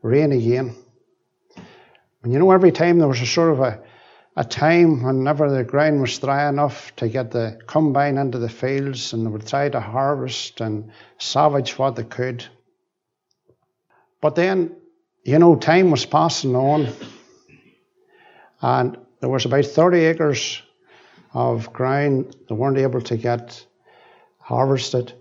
rain 0.02 0.32
again. 0.32 0.74
And 2.22 2.32
you 2.32 2.38
know, 2.38 2.50
every 2.50 2.72
time 2.72 2.98
there 2.98 3.08
was 3.08 3.20
a 3.20 3.26
sort 3.26 3.52
of 3.52 3.60
a 3.60 3.82
a 4.36 4.44
time 4.44 5.02
whenever 5.02 5.50
the 5.50 5.64
ground 5.64 6.00
was 6.00 6.18
dry 6.18 6.48
enough 6.48 6.94
to 6.96 7.08
get 7.08 7.30
the 7.32 7.58
combine 7.66 8.16
into 8.16 8.38
the 8.38 8.48
fields 8.48 9.12
and 9.12 9.26
they 9.26 9.30
would 9.30 9.46
try 9.46 9.68
to 9.68 9.80
harvest 9.80 10.60
and 10.60 10.92
salvage 11.18 11.76
what 11.78 11.96
they 11.96 12.04
could. 12.04 12.44
But 14.20 14.36
then, 14.36 14.76
you 15.24 15.38
know, 15.38 15.56
time 15.56 15.90
was 15.90 16.06
passing 16.06 16.54
on 16.54 16.88
and 18.62 18.98
there 19.20 19.30
was 19.30 19.46
about 19.46 19.64
30 19.64 19.98
acres 19.98 20.62
of 21.32 21.72
ground 21.72 22.36
they 22.48 22.54
weren't 22.54 22.78
able 22.78 23.00
to 23.00 23.16
get 23.16 23.64
harvested 24.38 25.12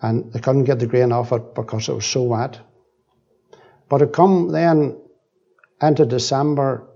and 0.00 0.32
they 0.32 0.40
couldn't 0.40 0.64
get 0.64 0.78
the 0.78 0.86
grain 0.86 1.12
off 1.12 1.32
it 1.32 1.54
because 1.54 1.88
it 1.88 1.94
was 1.94 2.06
so 2.06 2.22
wet. 2.22 2.60
But 3.88 4.02
it 4.02 4.12
come 4.12 4.50
then 4.50 5.00
into 5.80 6.06
December 6.06 6.88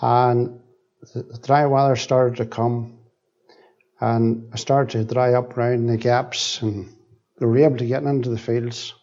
and 0.00 0.60
the 1.14 1.38
dry 1.44 1.66
weather 1.66 1.96
started 1.96 2.36
to 2.36 2.46
come, 2.46 2.98
and 4.00 4.48
I 4.52 4.56
started 4.56 5.06
to 5.06 5.14
dry 5.14 5.34
up 5.34 5.56
around 5.56 5.86
the 5.86 5.96
gaps, 5.96 6.60
and 6.62 6.88
we 7.40 7.46
were 7.46 7.58
able 7.58 7.78
to 7.78 7.86
get 7.86 8.02
into 8.02 8.28
the 8.28 8.38
fields. 8.38 8.94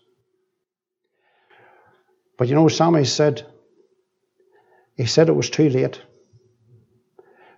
But 2.38 2.47
you 2.47 2.56
know, 2.56 2.67
Sammy 2.67 3.06
said, 3.06 3.45
he 4.95 5.06
said 5.06 5.29
it 5.29 5.36
was 5.36 5.49
too 5.49 5.69
late. 5.69 6.01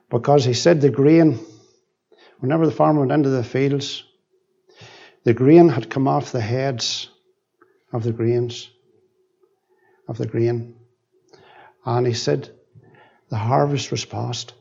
Because 0.09 0.45
he 0.45 0.53
said 0.53 0.79
the 0.79 0.89
grain, 0.89 1.39
whenever 2.39 2.65
the 2.65 2.71
farmer 2.71 3.01
went 3.01 3.11
into 3.11 3.29
the 3.29 3.43
fields, 3.43 4.03
the 5.23 5.33
grain 5.33 5.69
had 5.69 5.89
come 5.89 6.07
off 6.07 6.31
the 6.31 6.41
heads 6.41 7.09
of 7.91 8.03
the 8.03 8.11
grains, 8.11 8.69
of 10.07 10.17
the 10.17 10.27
grain. 10.27 10.75
And 11.85 12.05
he 12.05 12.13
said, 12.13 12.51
the 13.35 13.39
harvest 13.39 13.91
was 13.91 14.05
past. 14.05 14.53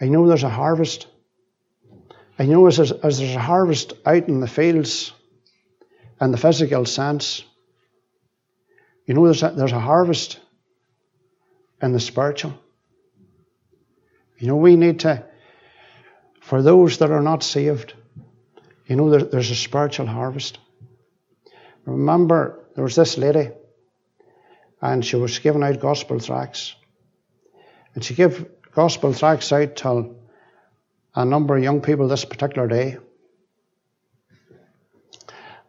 I 0.00 0.04
know 0.04 0.28
there's 0.28 0.44
a 0.44 0.48
harvest. 0.48 1.08
I 2.38 2.46
know 2.46 2.64
as, 2.68 2.78
as 2.78 3.18
there's 3.18 3.34
a 3.34 3.40
harvest 3.40 3.94
out 4.06 4.28
in 4.28 4.38
the 4.38 4.46
fields 4.46 5.12
in 6.20 6.30
the 6.30 6.36
physical 6.36 6.84
sense, 6.84 7.42
you 9.04 9.14
know 9.14 9.24
there's 9.24 9.42
a, 9.42 9.50
there's 9.50 9.72
a 9.72 9.80
harvest 9.80 10.38
in 11.82 11.90
the 11.90 11.98
spiritual. 11.98 12.54
You 14.38 14.46
know, 14.46 14.56
we 14.56 14.76
need 14.76 15.00
to, 15.00 15.24
for 16.40 16.62
those 16.62 16.98
that 16.98 17.10
are 17.10 17.22
not 17.22 17.42
saved, 17.42 17.94
you 18.86 18.94
know, 18.94 19.10
there, 19.10 19.24
there's 19.24 19.50
a 19.50 19.56
spiritual 19.56 20.06
harvest. 20.06 20.60
Remember, 21.84 22.64
there 22.76 22.84
was 22.84 22.94
this 22.94 23.18
lady 23.18 23.50
and 24.92 25.04
she 25.04 25.16
was 25.16 25.40
giving 25.40 25.64
out 25.64 25.80
gospel 25.80 26.20
tracts. 26.20 26.76
And 27.94 28.04
she 28.04 28.14
gave 28.14 28.46
gospel 28.72 29.12
tracts 29.12 29.50
out 29.52 29.74
to 29.76 30.14
a 31.14 31.24
number 31.24 31.56
of 31.56 31.62
young 31.64 31.80
people 31.80 32.06
this 32.06 32.24
particular 32.24 32.68
day. 32.68 32.98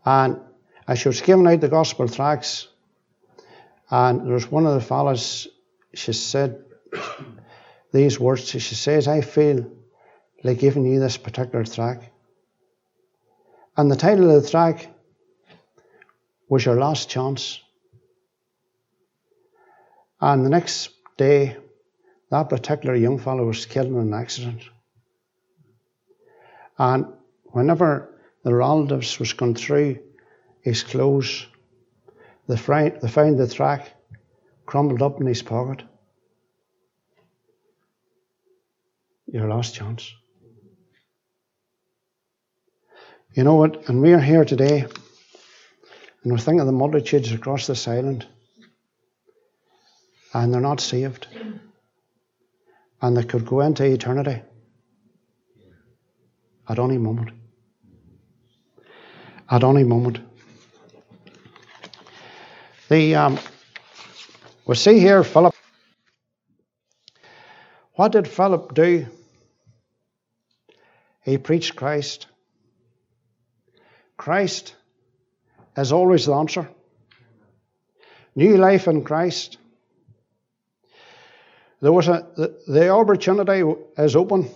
And 0.06 0.39
as 0.88 0.99
she 0.99 1.08
was 1.08 1.21
giving 1.21 1.47
out 1.47 1.62
the 1.62 1.67
gospel 1.67 2.08
tracts, 2.08 2.67
and 3.89 4.27
there 4.27 4.34
was 4.36 4.51
one 4.51 4.67
of 4.67 4.75
the 4.75 4.86
fellows, 4.86 5.47
she 5.95 6.13
said 6.13 6.63
these 7.91 8.19
words. 8.19 8.47
She 8.47 8.60
says, 8.60 9.08
I 9.08 9.21
feel 9.21 9.71
like 10.43 10.60
giving 10.60 10.86
you 10.86 10.99
this 10.99 11.17
particular 11.17 11.65
tract. 11.65 12.08
And 13.75 13.89
the 13.89 13.95
title 13.95 14.30
of 14.30 14.43
the 14.43 14.49
tract 14.49 14.88
was 16.49 16.65
Your 16.65 16.75
Last 16.75 17.10
Chance. 17.10 17.62
And 20.19 20.45
the 20.45 20.49
next 20.49 20.89
day, 21.17 21.58
that 22.30 22.49
particular 22.49 22.95
young 22.95 23.19
fellow 23.19 23.45
was 23.45 23.65
killed 23.65 23.88
in 23.88 23.97
an 23.97 24.13
accident. 24.13 24.63
And 26.77 27.06
whenever 27.45 28.13
the 28.43 28.53
relatives 28.53 29.19
was 29.19 29.34
going 29.34 29.56
through 29.56 29.99
his 30.62 30.84
clothes, 30.84 31.47
they 32.47 32.58
found, 32.58 32.99
they 33.01 33.08
found 33.08 33.38
the 33.38 33.47
track 33.47 33.93
crumbled 34.65 35.01
up 35.01 35.19
in 35.21 35.27
his 35.27 35.41
pocket. 35.41 35.84
Your 39.27 39.47
last 39.49 39.75
chance. 39.75 40.13
You 43.34 43.43
know 43.43 43.56
what? 43.56 43.88
And 43.88 44.01
we 44.01 44.13
are 44.13 44.19
here 44.19 44.45
today, 44.45 44.82
and 46.23 46.32
we're 46.32 46.38
thinking 46.38 46.62
of 46.62 46.65
the 46.65 46.71
multitudes 46.71 47.32
across 47.32 47.67
this 47.67 47.88
island, 47.88 48.25
and 50.33 50.53
they're 50.53 50.61
not 50.61 50.79
saved, 50.79 51.27
and 53.01 53.15
they 53.15 53.23
could 53.23 53.45
go 53.45 53.61
into 53.61 53.85
eternity 53.85 54.41
at 56.67 56.79
any 56.79 56.97
moment. 56.97 57.31
At 59.49 59.63
any 59.63 59.83
moment. 59.83 60.19
The 62.89 63.15
um, 63.15 63.39
we 64.65 64.75
see 64.75 64.99
here 64.99 65.23
Philip. 65.23 65.53
What 67.93 68.11
did 68.11 68.27
Philip 68.27 68.73
do? 68.73 69.07
He 71.23 71.37
preached 71.37 71.75
Christ. 71.75 72.27
Christ 74.15 74.75
is 75.75 75.91
always 75.91 76.25
the 76.25 76.33
answer. 76.33 76.69
New 78.35 78.57
life 78.57 78.87
in 78.87 79.03
Christ. 79.03 79.57
There 81.81 81.91
was 81.91 82.07
a 82.07 82.27
the, 82.35 82.59
the 82.67 82.89
opportunity 82.89 83.63
is 83.97 84.15
open 84.15 84.49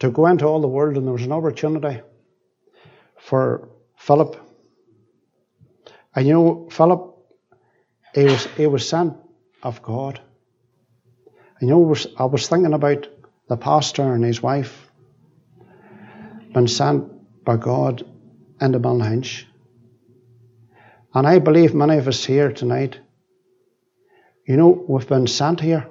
to 0.00 0.10
go 0.10 0.26
into 0.26 0.46
all 0.46 0.60
the 0.60 0.68
world, 0.68 0.96
and 0.96 1.06
there 1.06 1.12
was 1.12 1.24
an 1.24 1.32
opportunity 1.32 2.02
for 3.18 3.68
Philip. 3.96 4.36
And 6.14 6.26
you 6.26 6.34
know, 6.34 6.68
Philip, 6.70 7.16
he 8.14 8.24
was 8.24 8.46
he 8.56 8.66
was 8.66 8.88
sent 8.88 9.14
of 9.62 9.82
God. 9.82 10.20
And 11.60 11.68
you 11.68 11.74
know, 11.74 11.96
I 12.16 12.24
was 12.24 12.48
thinking 12.48 12.74
about 12.74 13.08
the 13.48 13.56
pastor 13.56 14.14
and 14.14 14.24
his 14.24 14.42
wife 14.42 14.90
been 16.52 16.68
sent 16.68 17.44
by 17.44 17.56
God 17.56 18.04
into 18.60 18.78
Ballynahinch. 18.78 19.44
And 21.14 21.26
I 21.26 21.38
believe 21.38 21.74
many 21.74 21.96
of 21.96 22.08
us 22.08 22.24
here 22.24 22.52
tonight, 22.52 23.00
you 24.48 24.56
know, 24.56 24.82
we've 24.88 25.06
been 25.06 25.26
sent 25.26 25.60
here. 25.60 25.86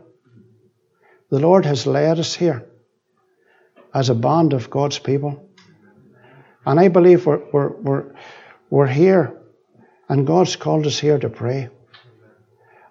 The 1.29 1.39
Lord 1.39 1.63
has 1.65 1.85
led 1.85 2.17
us 2.17 2.33
here 2.33 2.65
as 3.93 4.09
a 4.09 4.15
band 4.15 4.53
of 4.53 4.71
God's 4.71 4.97
people. 4.97 5.47
And 6.65 6.79
I 6.79 6.87
believe 6.87 7.27
we're, 7.27 7.43
we're, 7.53 7.69
we're, 7.69 8.15
we're 8.71 8.87
here, 8.87 9.39
and 10.09 10.25
God's 10.25 10.55
called 10.55 10.87
us 10.87 10.97
here 10.97 11.19
to 11.19 11.29
pray. 11.29 11.69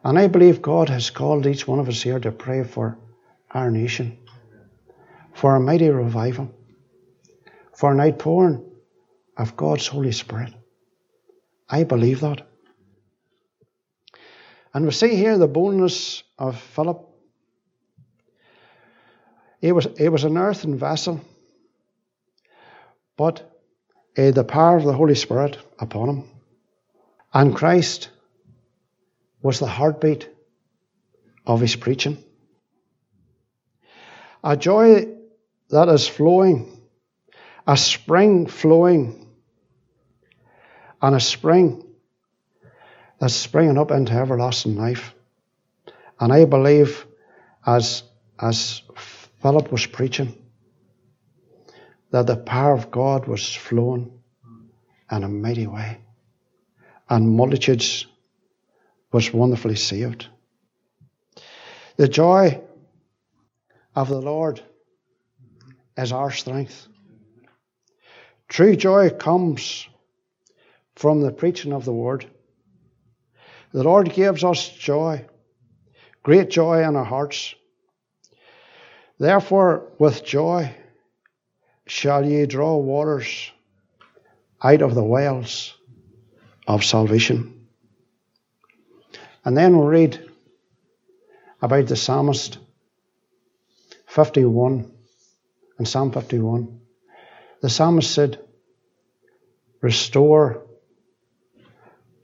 And 0.04 0.16
I 0.16 0.28
believe 0.28 0.62
God 0.62 0.88
has 0.88 1.10
called 1.10 1.48
each 1.48 1.66
one 1.66 1.80
of 1.80 1.88
us 1.88 2.00
here 2.00 2.20
to 2.20 2.30
pray 2.30 2.62
for 2.62 2.96
our 3.50 3.68
nation, 3.68 4.18
for 5.34 5.56
a 5.56 5.60
mighty 5.60 5.88
revival, 5.88 6.54
for 7.74 7.90
an 7.90 8.00
outpouring 8.00 8.64
of 9.36 9.56
God's 9.56 9.88
Holy 9.88 10.12
Spirit. 10.12 10.54
I 11.68 11.82
believe 11.82 12.20
that. 12.20 12.45
And 14.76 14.84
we 14.84 14.90
see 14.90 15.16
here 15.16 15.38
the 15.38 15.48
boldness 15.48 16.22
of 16.38 16.60
Philip. 16.60 17.00
He 19.58 19.72
was, 19.72 19.88
he 19.96 20.10
was 20.10 20.24
an 20.24 20.36
earthen 20.36 20.76
vessel, 20.76 21.22
but 23.16 23.58
the 24.14 24.44
power 24.44 24.76
of 24.76 24.84
the 24.84 24.92
Holy 24.92 25.14
Spirit 25.14 25.56
upon 25.78 26.10
him. 26.10 26.24
And 27.32 27.56
Christ 27.56 28.10
was 29.40 29.60
the 29.60 29.66
heartbeat 29.66 30.28
of 31.46 31.62
his 31.62 31.74
preaching. 31.74 32.22
A 34.44 34.58
joy 34.58 35.06
that 35.70 35.88
is 35.88 36.06
flowing, 36.06 36.82
a 37.66 37.78
spring 37.78 38.46
flowing 38.46 39.26
and 41.00 41.16
a 41.16 41.20
spring 41.20 41.82
that's 43.18 43.34
springing 43.34 43.78
up 43.78 43.90
into 43.90 44.12
everlasting 44.12 44.76
life. 44.76 45.14
And 46.20 46.32
I 46.32 46.44
believe, 46.44 47.06
as, 47.64 48.02
as 48.38 48.82
Philip 49.40 49.70
was 49.72 49.86
preaching, 49.86 50.42
that 52.10 52.26
the 52.26 52.36
power 52.36 52.72
of 52.72 52.90
God 52.90 53.26
was 53.26 53.54
flowing 53.54 54.10
in 55.10 55.24
a 55.24 55.28
mighty 55.28 55.66
way. 55.66 55.98
And 57.08 57.36
multitudes 57.36 58.06
was 59.12 59.32
wonderfully 59.32 59.76
saved. 59.76 60.26
The 61.96 62.08
joy 62.08 62.60
of 63.94 64.08
the 64.08 64.20
Lord 64.20 64.60
is 65.96 66.12
our 66.12 66.30
strength. 66.30 66.88
True 68.48 68.76
joy 68.76 69.10
comes 69.10 69.88
from 70.94 71.20
the 71.20 71.32
preaching 71.32 71.72
of 71.72 71.84
the 71.84 71.92
word. 71.92 72.26
The 73.76 73.84
Lord 73.84 74.10
gives 74.14 74.42
us 74.42 74.70
joy, 74.70 75.26
great 76.22 76.48
joy 76.48 76.82
in 76.82 76.96
our 76.96 77.04
hearts. 77.04 77.54
Therefore, 79.18 79.92
with 79.98 80.24
joy 80.24 80.74
shall 81.86 82.24
ye 82.24 82.46
draw 82.46 82.78
waters 82.78 83.50
out 84.62 84.80
of 84.80 84.94
the 84.94 85.04
wells 85.04 85.74
of 86.66 86.84
salvation. 86.84 87.66
And 89.44 89.54
then 89.54 89.76
we'll 89.76 89.88
read 89.88 90.26
about 91.60 91.86
the 91.86 91.96
psalmist 91.96 92.56
51 94.06 94.90
in 95.78 95.84
Psalm 95.84 96.12
51. 96.12 96.80
The 97.60 97.68
psalmist 97.68 98.10
said, 98.10 98.42
Restore 99.82 100.64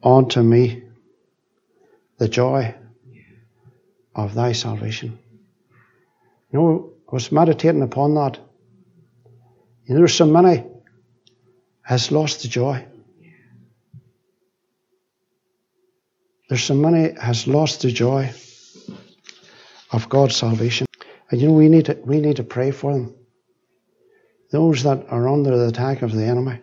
unto 0.03 0.41
me 0.41 0.85
the 2.23 2.29
joy 2.29 2.73
of 4.15 4.33
thy 4.33 4.53
salvation. 4.53 5.19
You 6.53 6.59
know, 6.59 6.93
I 7.11 7.15
was 7.15 7.33
meditating 7.33 7.83
upon 7.83 8.15
that. 8.15 8.39
You 9.85 9.95
know, 9.95 9.99
there's 9.99 10.15
so 10.15 10.27
many 10.27 10.65
has 11.83 12.13
lost 12.13 12.43
the 12.43 12.49
joy. 12.49 12.87
There's 16.49 16.63
so 16.63 16.77
many 16.77 17.19
has 17.21 17.49
lost 17.49 17.83
the 17.83 17.91
joy 17.91 18.33
of 19.91 20.09
God's 20.09 20.37
salvation. 20.37 20.87
And 21.29 21.41
you 21.41 21.49
know, 21.49 21.55
we 21.55 21.69
need 21.69 21.87
to, 21.87 21.99
we 22.05 22.21
need 22.21 22.37
to 22.37 22.45
pray 22.45 22.71
for 22.71 22.93
them. 22.93 23.17
Those 24.53 24.85
that 24.85 25.09
are 25.09 25.29
under 25.29 25.59
the 25.59 25.67
attack 25.67 26.03
of 26.03 26.13
the 26.13 26.25
enemy. 26.25 26.61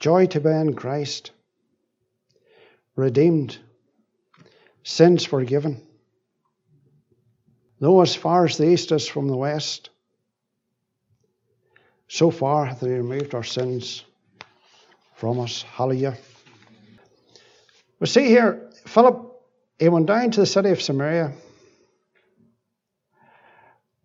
Joy 0.00 0.26
to 0.28 0.40
be 0.40 0.48
in 0.48 0.72
Christ, 0.72 1.30
redeemed, 2.96 3.58
sins 4.82 5.24
forgiven. 5.24 5.80
Though 7.80 8.00
as 8.00 8.14
far 8.14 8.44
as 8.44 8.56
the 8.56 8.68
east 8.68 8.92
is 8.92 9.06
from 9.06 9.28
the 9.28 9.36
west, 9.36 9.90
so 12.08 12.30
far 12.30 12.66
hath 12.66 12.80
He 12.80 12.88
removed 12.88 13.34
our 13.34 13.42
sins 13.42 14.04
from 15.14 15.40
us. 15.40 15.62
Hallelujah. 15.62 16.16
We 17.98 18.06
see 18.06 18.26
here, 18.26 18.70
Philip, 18.86 19.32
he 19.78 19.88
went 19.88 20.06
down 20.06 20.30
to 20.32 20.40
the 20.40 20.46
city 20.46 20.70
of 20.70 20.82
Samaria 20.82 21.32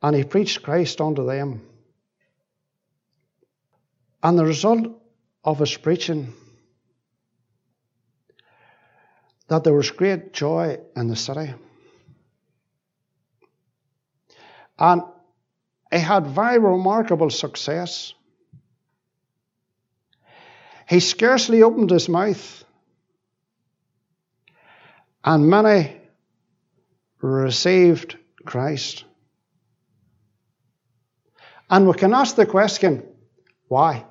and 0.01 0.15
he 0.15 0.23
preached 0.23 0.63
Christ 0.63 1.01
unto 1.01 1.25
them. 1.25 1.61
And 4.23 4.37
the 4.37 4.45
result 4.45 5.01
of 5.43 5.59
his 5.59 5.75
preaching 5.77 6.33
that 9.49 9.63
there 9.63 9.73
was 9.73 9.91
great 9.91 10.31
joy 10.33 10.77
in 10.95 11.07
the 11.07 11.15
city. 11.15 11.53
And 14.77 15.01
he 15.91 15.99
had 15.99 16.27
very 16.27 16.59
remarkable 16.59 17.29
success. 17.29 18.13
He 20.87 20.99
scarcely 20.99 21.63
opened 21.63 21.89
his 21.89 22.07
mouth, 22.07 22.63
and 25.23 25.49
many 25.49 25.99
received 27.21 28.17
Christ. 28.45 29.03
And 31.69 31.87
we 31.87 31.93
can 31.93 32.13
ask 32.13 32.35
the 32.35 32.45
question 32.45 33.03
why? 33.67 34.05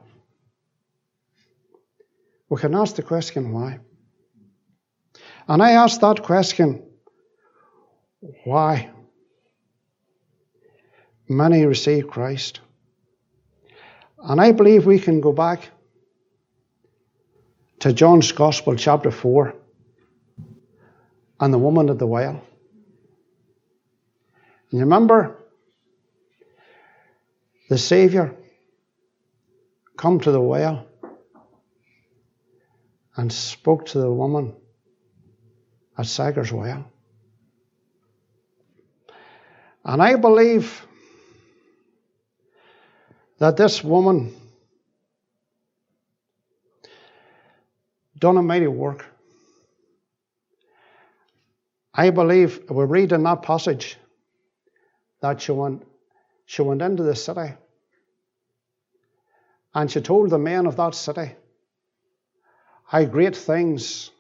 we 2.49 2.59
can 2.59 2.75
ask 2.75 2.97
the 2.97 3.03
question 3.03 3.53
why. 3.53 3.81
And 5.49 5.63
I 5.63 5.73
ask 5.73 6.01
that 6.01 6.23
question 6.23 6.85
why? 8.45 8.91
Many 11.29 11.65
receive 11.65 12.09
Christ. 12.09 12.61
And 14.19 14.41
I 14.41 14.53
believe 14.53 14.85
we 14.85 14.99
can 14.99 15.21
go 15.21 15.33
back 15.33 15.71
to 17.81 17.93
John's 17.93 18.33
Gospel, 18.33 18.77
chapter 18.77 19.11
4, 19.11 19.55
and 21.41 21.55
the 21.55 21.59
woman 21.59 21.89
at 21.91 21.99
the 21.99 22.07
well. 22.07 22.43
You 24.71 24.81
remember 24.81 25.37
the 27.71 27.79
Saviour 27.79 28.35
come 29.97 30.21
to 30.21 30.31
the 30.31 30.41
well 30.41 30.87
and 33.17 33.33
spoke 33.33 33.87
to 33.87 33.99
the 33.99 34.11
woman 34.11 34.55
at 35.99 36.07
Sychar's 36.07 36.53
well. 36.53 36.85
And 39.85 40.01
I 40.01 40.15
believe 40.15 40.87
that 43.39 43.57
this 43.57 43.83
woman 43.83 44.35
done 48.19 48.37
a 48.37 48.43
mighty 48.43 48.67
work. 48.67 49.05
I 51.95 52.11
believe 52.11 52.71
we 52.71 52.85
read 52.85 53.13
in 53.13 53.25
that 53.25 53.43
passage 53.43 53.97
that 55.21 55.41
she 55.41 55.53
went, 55.53 55.85
she 56.47 56.63
went 56.63 56.83
into 56.83 57.03
the 57.03 57.17
city 57.17 57.55
and 59.75 59.91
she 59.91 60.01
told 60.01 60.31
the 60.31 60.39
men 60.39 60.67
of 60.67 60.77
that 60.77 60.95
city 60.95 61.35
how 62.85 63.05
great 63.05 63.37
things 63.37 64.11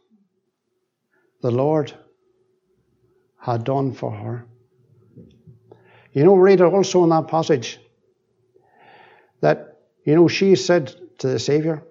the 1.40 1.50
Lord 1.50 1.92
had 3.40 3.64
done 3.64 3.92
for 3.92 4.10
her. 4.10 4.46
You 6.12 6.24
know, 6.24 6.34
read 6.34 6.60
it 6.60 6.64
also 6.64 7.04
in 7.04 7.10
that 7.10 7.28
passage 7.28 7.78
that, 9.40 9.78
you 10.04 10.14
know, 10.14 10.28
she 10.28 10.56
said 10.56 10.94
to 11.18 11.28
the 11.28 11.38
Saviour, 11.38 11.84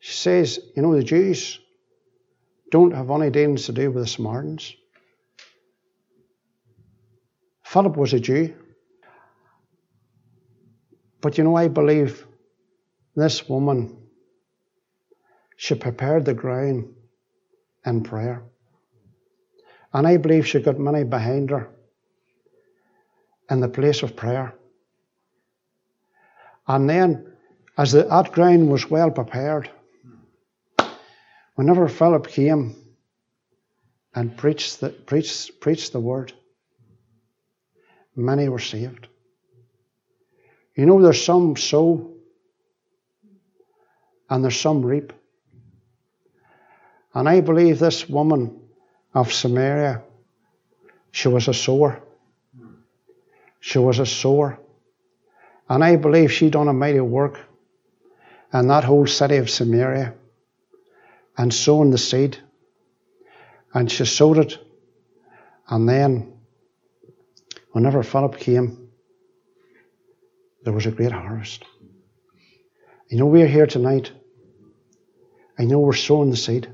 she 0.00 0.12
says, 0.14 0.58
you 0.74 0.82
know, 0.82 0.94
the 0.94 1.02
Jews 1.02 1.60
don't 2.70 2.94
have 2.94 3.10
any 3.10 3.30
dealings 3.30 3.66
to 3.66 3.72
do 3.72 3.90
with 3.90 4.04
the 4.04 4.08
Samaritans. 4.08 4.74
Philip 7.62 7.96
was 7.96 8.12
a 8.12 8.20
Jew. 8.20 8.54
But 11.20 11.38
you 11.38 11.44
know, 11.44 11.54
I 11.54 11.68
believe 11.68 12.26
this 13.14 13.48
woman, 13.48 13.96
she 15.56 15.74
prepared 15.74 16.24
the 16.24 16.34
ground 16.34 16.94
in 17.84 18.02
prayer. 18.02 18.42
And 19.92 20.06
I 20.06 20.16
believe 20.16 20.46
she 20.46 20.60
got 20.60 20.78
many 20.78 21.04
behind 21.04 21.50
her 21.50 21.68
in 23.50 23.60
the 23.60 23.68
place 23.68 24.02
of 24.02 24.16
prayer. 24.16 24.54
And 26.66 26.88
then, 26.88 27.32
as 27.76 27.92
the, 27.92 28.04
that 28.04 28.32
ground 28.32 28.70
was 28.70 28.88
well 28.88 29.10
prepared, 29.10 29.70
whenever 31.56 31.88
Philip 31.88 32.28
came 32.28 32.76
and 34.14 34.36
preached 34.36 34.80
the, 34.80 34.90
preached, 34.90 35.60
preached 35.60 35.92
the 35.92 36.00
word, 36.00 36.32
many 38.16 38.48
were 38.48 38.58
saved. 38.58 39.08
You 40.76 40.86
know, 40.86 41.02
there's 41.02 41.22
some 41.22 41.56
sow 41.56 42.14
and 44.30 44.42
there's 44.42 44.58
some 44.58 44.84
reap. 44.84 45.12
And 47.14 47.28
I 47.28 47.40
believe 47.40 47.78
this 47.78 48.08
woman 48.08 48.60
of 49.14 49.32
Samaria, 49.32 50.02
she 51.10 51.28
was 51.28 51.48
a 51.48 51.54
sower. 51.54 52.00
She 53.60 53.78
was 53.78 53.98
a 53.98 54.06
sower. 54.06 54.58
And 55.68 55.84
I 55.84 55.96
believe 55.96 56.32
she 56.32 56.50
done 56.50 56.68
a 56.68 56.72
mighty 56.72 57.00
work 57.00 57.38
in 58.52 58.68
that 58.68 58.84
whole 58.84 59.06
city 59.06 59.36
of 59.36 59.50
Samaria 59.50 60.14
and 61.36 61.52
sowing 61.52 61.90
the 61.90 61.98
seed. 61.98 62.38
And 63.74 63.90
she 63.90 64.04
sowed 64.04 64.38
it. 64.38 64.58
And 65.68 65.88
then, 65.88 66.32
whenever 67.70 68.02
Philip 68.02 68.38
came, 68.38 68.88
there 70.64 70.72
was 70.72 70.86
a 70.86 70.90
great 70.90 71.12
harvest. 71.12 71.64
You 73.08 73.18
know, 73.18 73.26
we're 73.26 73.46
here 73.46 73.66
tonight. 73.66 74.12
I 75.58 75.64
know 75.64 75.78
we're 75.78 75.92
sowing 75.94 76.30
the 76.30 76.36
seed. 76.36 76.68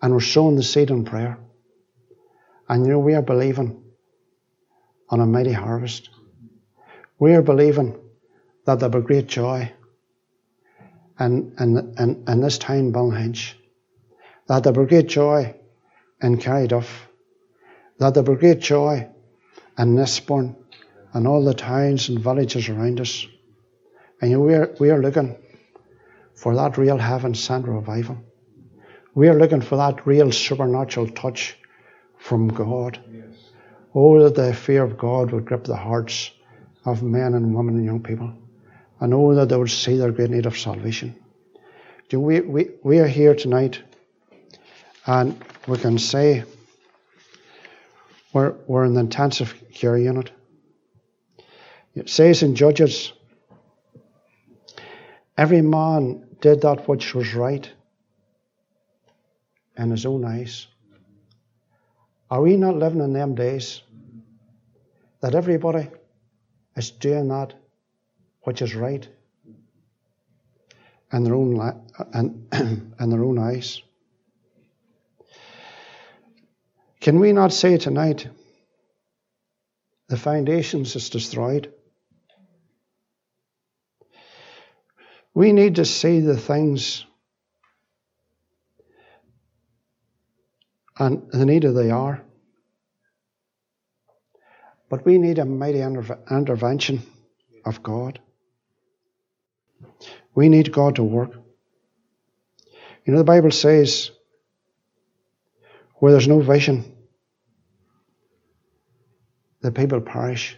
And 0.00 0.12
we're 0.12 0.20
sowing 0.20 0.56
the 0.56 0.62
seed 0.62 0.90
in 0.90 1.04
prayer. 1.04 1.38
And 2.68 2.86
you 2.86 2.92
know, 2.92 2.98
we 2.98 3.14
are 3.14 3.22
believing 3.22 3.82
on 5.08 5.20
a 5.20 5.26
mighty 5.26 5.52
harvest. 5.52 6.10
We 7.18 7.34
are 7.34 7.42
believing 7.42 7.98
that 8.66 8.78
there'll 8.78 9.00
be 9.00 9.06
great 9.06 9.26
joy 9.26 9.72
in, 11.18 11.54
in, 11.58 11.94
in, 11.98 12.24
in 12.28 12.40
this 12.40 12.58
town, 12.58 12.92
Ballynahinch. 12.92 13.54
That 14.46 14.62
there'll 14.62 14.84
be 14.84 14.88
great 14.88 15.08
joy 15.08 15.54
in 16.22 16.38
Carryduff. 16.38 16.88
That 17.98 18.14
there'll 18.14 18.34
be 18.34 18.40
great 18.40 18.60
joy 18.60 19.08
in 19.78 19.96
Lisburn 19.96 20.56
and 21.14 21.26
all 21.26 21.44
the 21.44 21.54
towns 21.54 22.08
and 22.08 22.20
villages 22.20 22.68
around 22.68 23.00
us. 23.00 23.26
And 24.20 24.30
you 24.30 24.38
know, 24.38 24.44
we 24.44 24.54
are, 24.54 24.74
we 24.78 24.90
are 24.90 25.00
looking 25.00 25.36
for 26.34 26.54
that 26.54 26.78
real 26.78 26.98
heaven 26.98 27.34
sent 27.34 27.66
revival. 27.66 28.18
We 29.18 29.26
are 29.26 29.34
looking 29.34 29.62
for 29.62 29.74
that 29.74 30.06
real 30.06 30.30
supernatural 30.30 31.08
touch 31.08 31.56
from 32.18 32.46
God. 32.46 33.00
Yes. 33.12 33.50
Oh, 33.92 34.22
that 34.22 34.36
the 34.36 34.54
fear 34.54 34.84
of 34.84 34.96
God 34.96 35.32
would 35.32 35.44
grip 35.44 35.64
the 35.64 35.74
hearts 35.74 36.30
of 36.84 37.02
men 37.02 37.34
and 37.34 37.52
women 37.52 37.74
and 37.74 37.84
young 37.84 38.00
people. 38.00 38.32
And 39.00 39.12
oh, 39.12 39.34
that 39.34 39.48
they 39.48 39.56
would 39.56 39.72
see 39.72 39.96
their 39.96 40.12
great 40.12 40.30
need 40.30 40.46
of 40.46 40.56
salvation. 40.56 41.16
Do 42.08 42.20
we, 42.20 42.42
we, 42.42 42.70
we 42.84 43.00
are 43.00 43.08
here 43.08 43.34
tonight 43.34 43.82
and 45.04 45.44
we 45.66 45.78
can 45.78 45.98
say 45.98 46.44
we're, 48.32 48.54
we're 48.68 48.84
in 48.84 48.94
the 48.94 49.00
intensive 49.00 49.52
care 49.74 49.98
unit. 49.98 50.30
It 51.96 52.08
says 52.08 52.44
in 52.44 52.54
Judges, 52.54 53.12
every 55.36 55.62
man 55.62 56.24
did 56.40 56.60
that 56.60 56.88
which 56.88 57.16
was 57.16 57.34
right 57.34 57.68
in 59.78 59.90
his 59.90 60.04
own 60.04 60.24
eyes. 60.24 60.66
Are 62.30 62.42
we 62.42 62.56
not 62.56 62.76
living 62.76 63.00
in 63.00 63.12
them 63.12 63.34
days 63.34 63.80
that 65.20 65.34
everybody 65.34 65.88
is 66.76 66.90
doing 66.90 67.28
that 67.28 67.54
which 68.42 68.60
is 68.60 68.74
right 68.74 69.08
in 71.12 71.24
their 71.24 71.34
own 71.34 71.82
in, 72.14 72.46
in 73.00 73.10
their 73.10 73.24
own 73.24 73.38
eyes? 73.38 73.80
Can 77.00 77.20
we 77.20 77.32
not 77.32 77.52
say 77.52 77.78
tonight 77.78 78.28
the 80.08 80.16
foundations 80.16 80.96
is 80.96 81.08
destroyed? 81.08 81.72
We 85.32 85.52
need 85.52 85.76
to 85.76 85.84
see 85.84 86.20
the 86.20 86.36
things 86.36 87.06
and 90.98 91.30
the 91.30 91.46
neither 91.46 91.72
they 91.72 91.90
are. 91.90 92.22
But 94.90 95.04
we 95.04 95.18
need 95.18 95.38
a 95.38 95.44
mighty 95.44 95.80
intervention 95.80 97.02
of 97.64 97.82
God. 97.82 98.20
We 100.34 100.48
need 100.48 100.72
God 100.72 100.96
to 100.96 101.04
work. 101.04 101.32
You 103.04 103.12
know, 103.12 103.18
the 103.18 103.24
Bible 103.24 103.50
says, 103.50 104.10
where 105.96 106.12
there's 106.12 106.28
no 106.28 106.40
vision, 106.40 106.96
the 109.60 109.72
people 109.72 110.00
perish. 110.00 110.56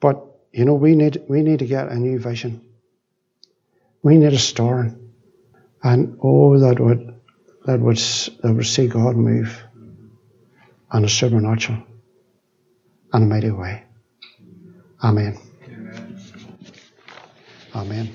But 0.00 0.24
you 0.52 0.64
know, 0.64 0.74
we 0.74 0.94
need 0.94 1.22
we 1.28 1.42
need 1.42 1.60
to 1.60 1.66
get 1.66 1.88
a 1.88 1.96
new 1.96 2.18
vision. 2.18 2.60
We 4.02 4.18
need 4.18 4.32
a 4.32 4.38
story. 4.38 4.92
And 5.84 6.18
oh, 6.22 6.58
that 6.58 6.80
would, 6.80 7.14
that 7.66 7.78
would, 7.78 7.98
that 7.98 8.54
would 8.54 8.66
see 8.66 8.88
God 8.88 9.16
move 9.16 9.62
in 10.94 11.04
a 11.04 11.08
supernatural 11.08 11.82
and 13.12 13.24
a 13.24 13.26
mighty 13.26 13.50
way. 13.50 13.84
Amen. 15.02 15.38
Amen. 15.74 16.18
Amen. 17.74 18.12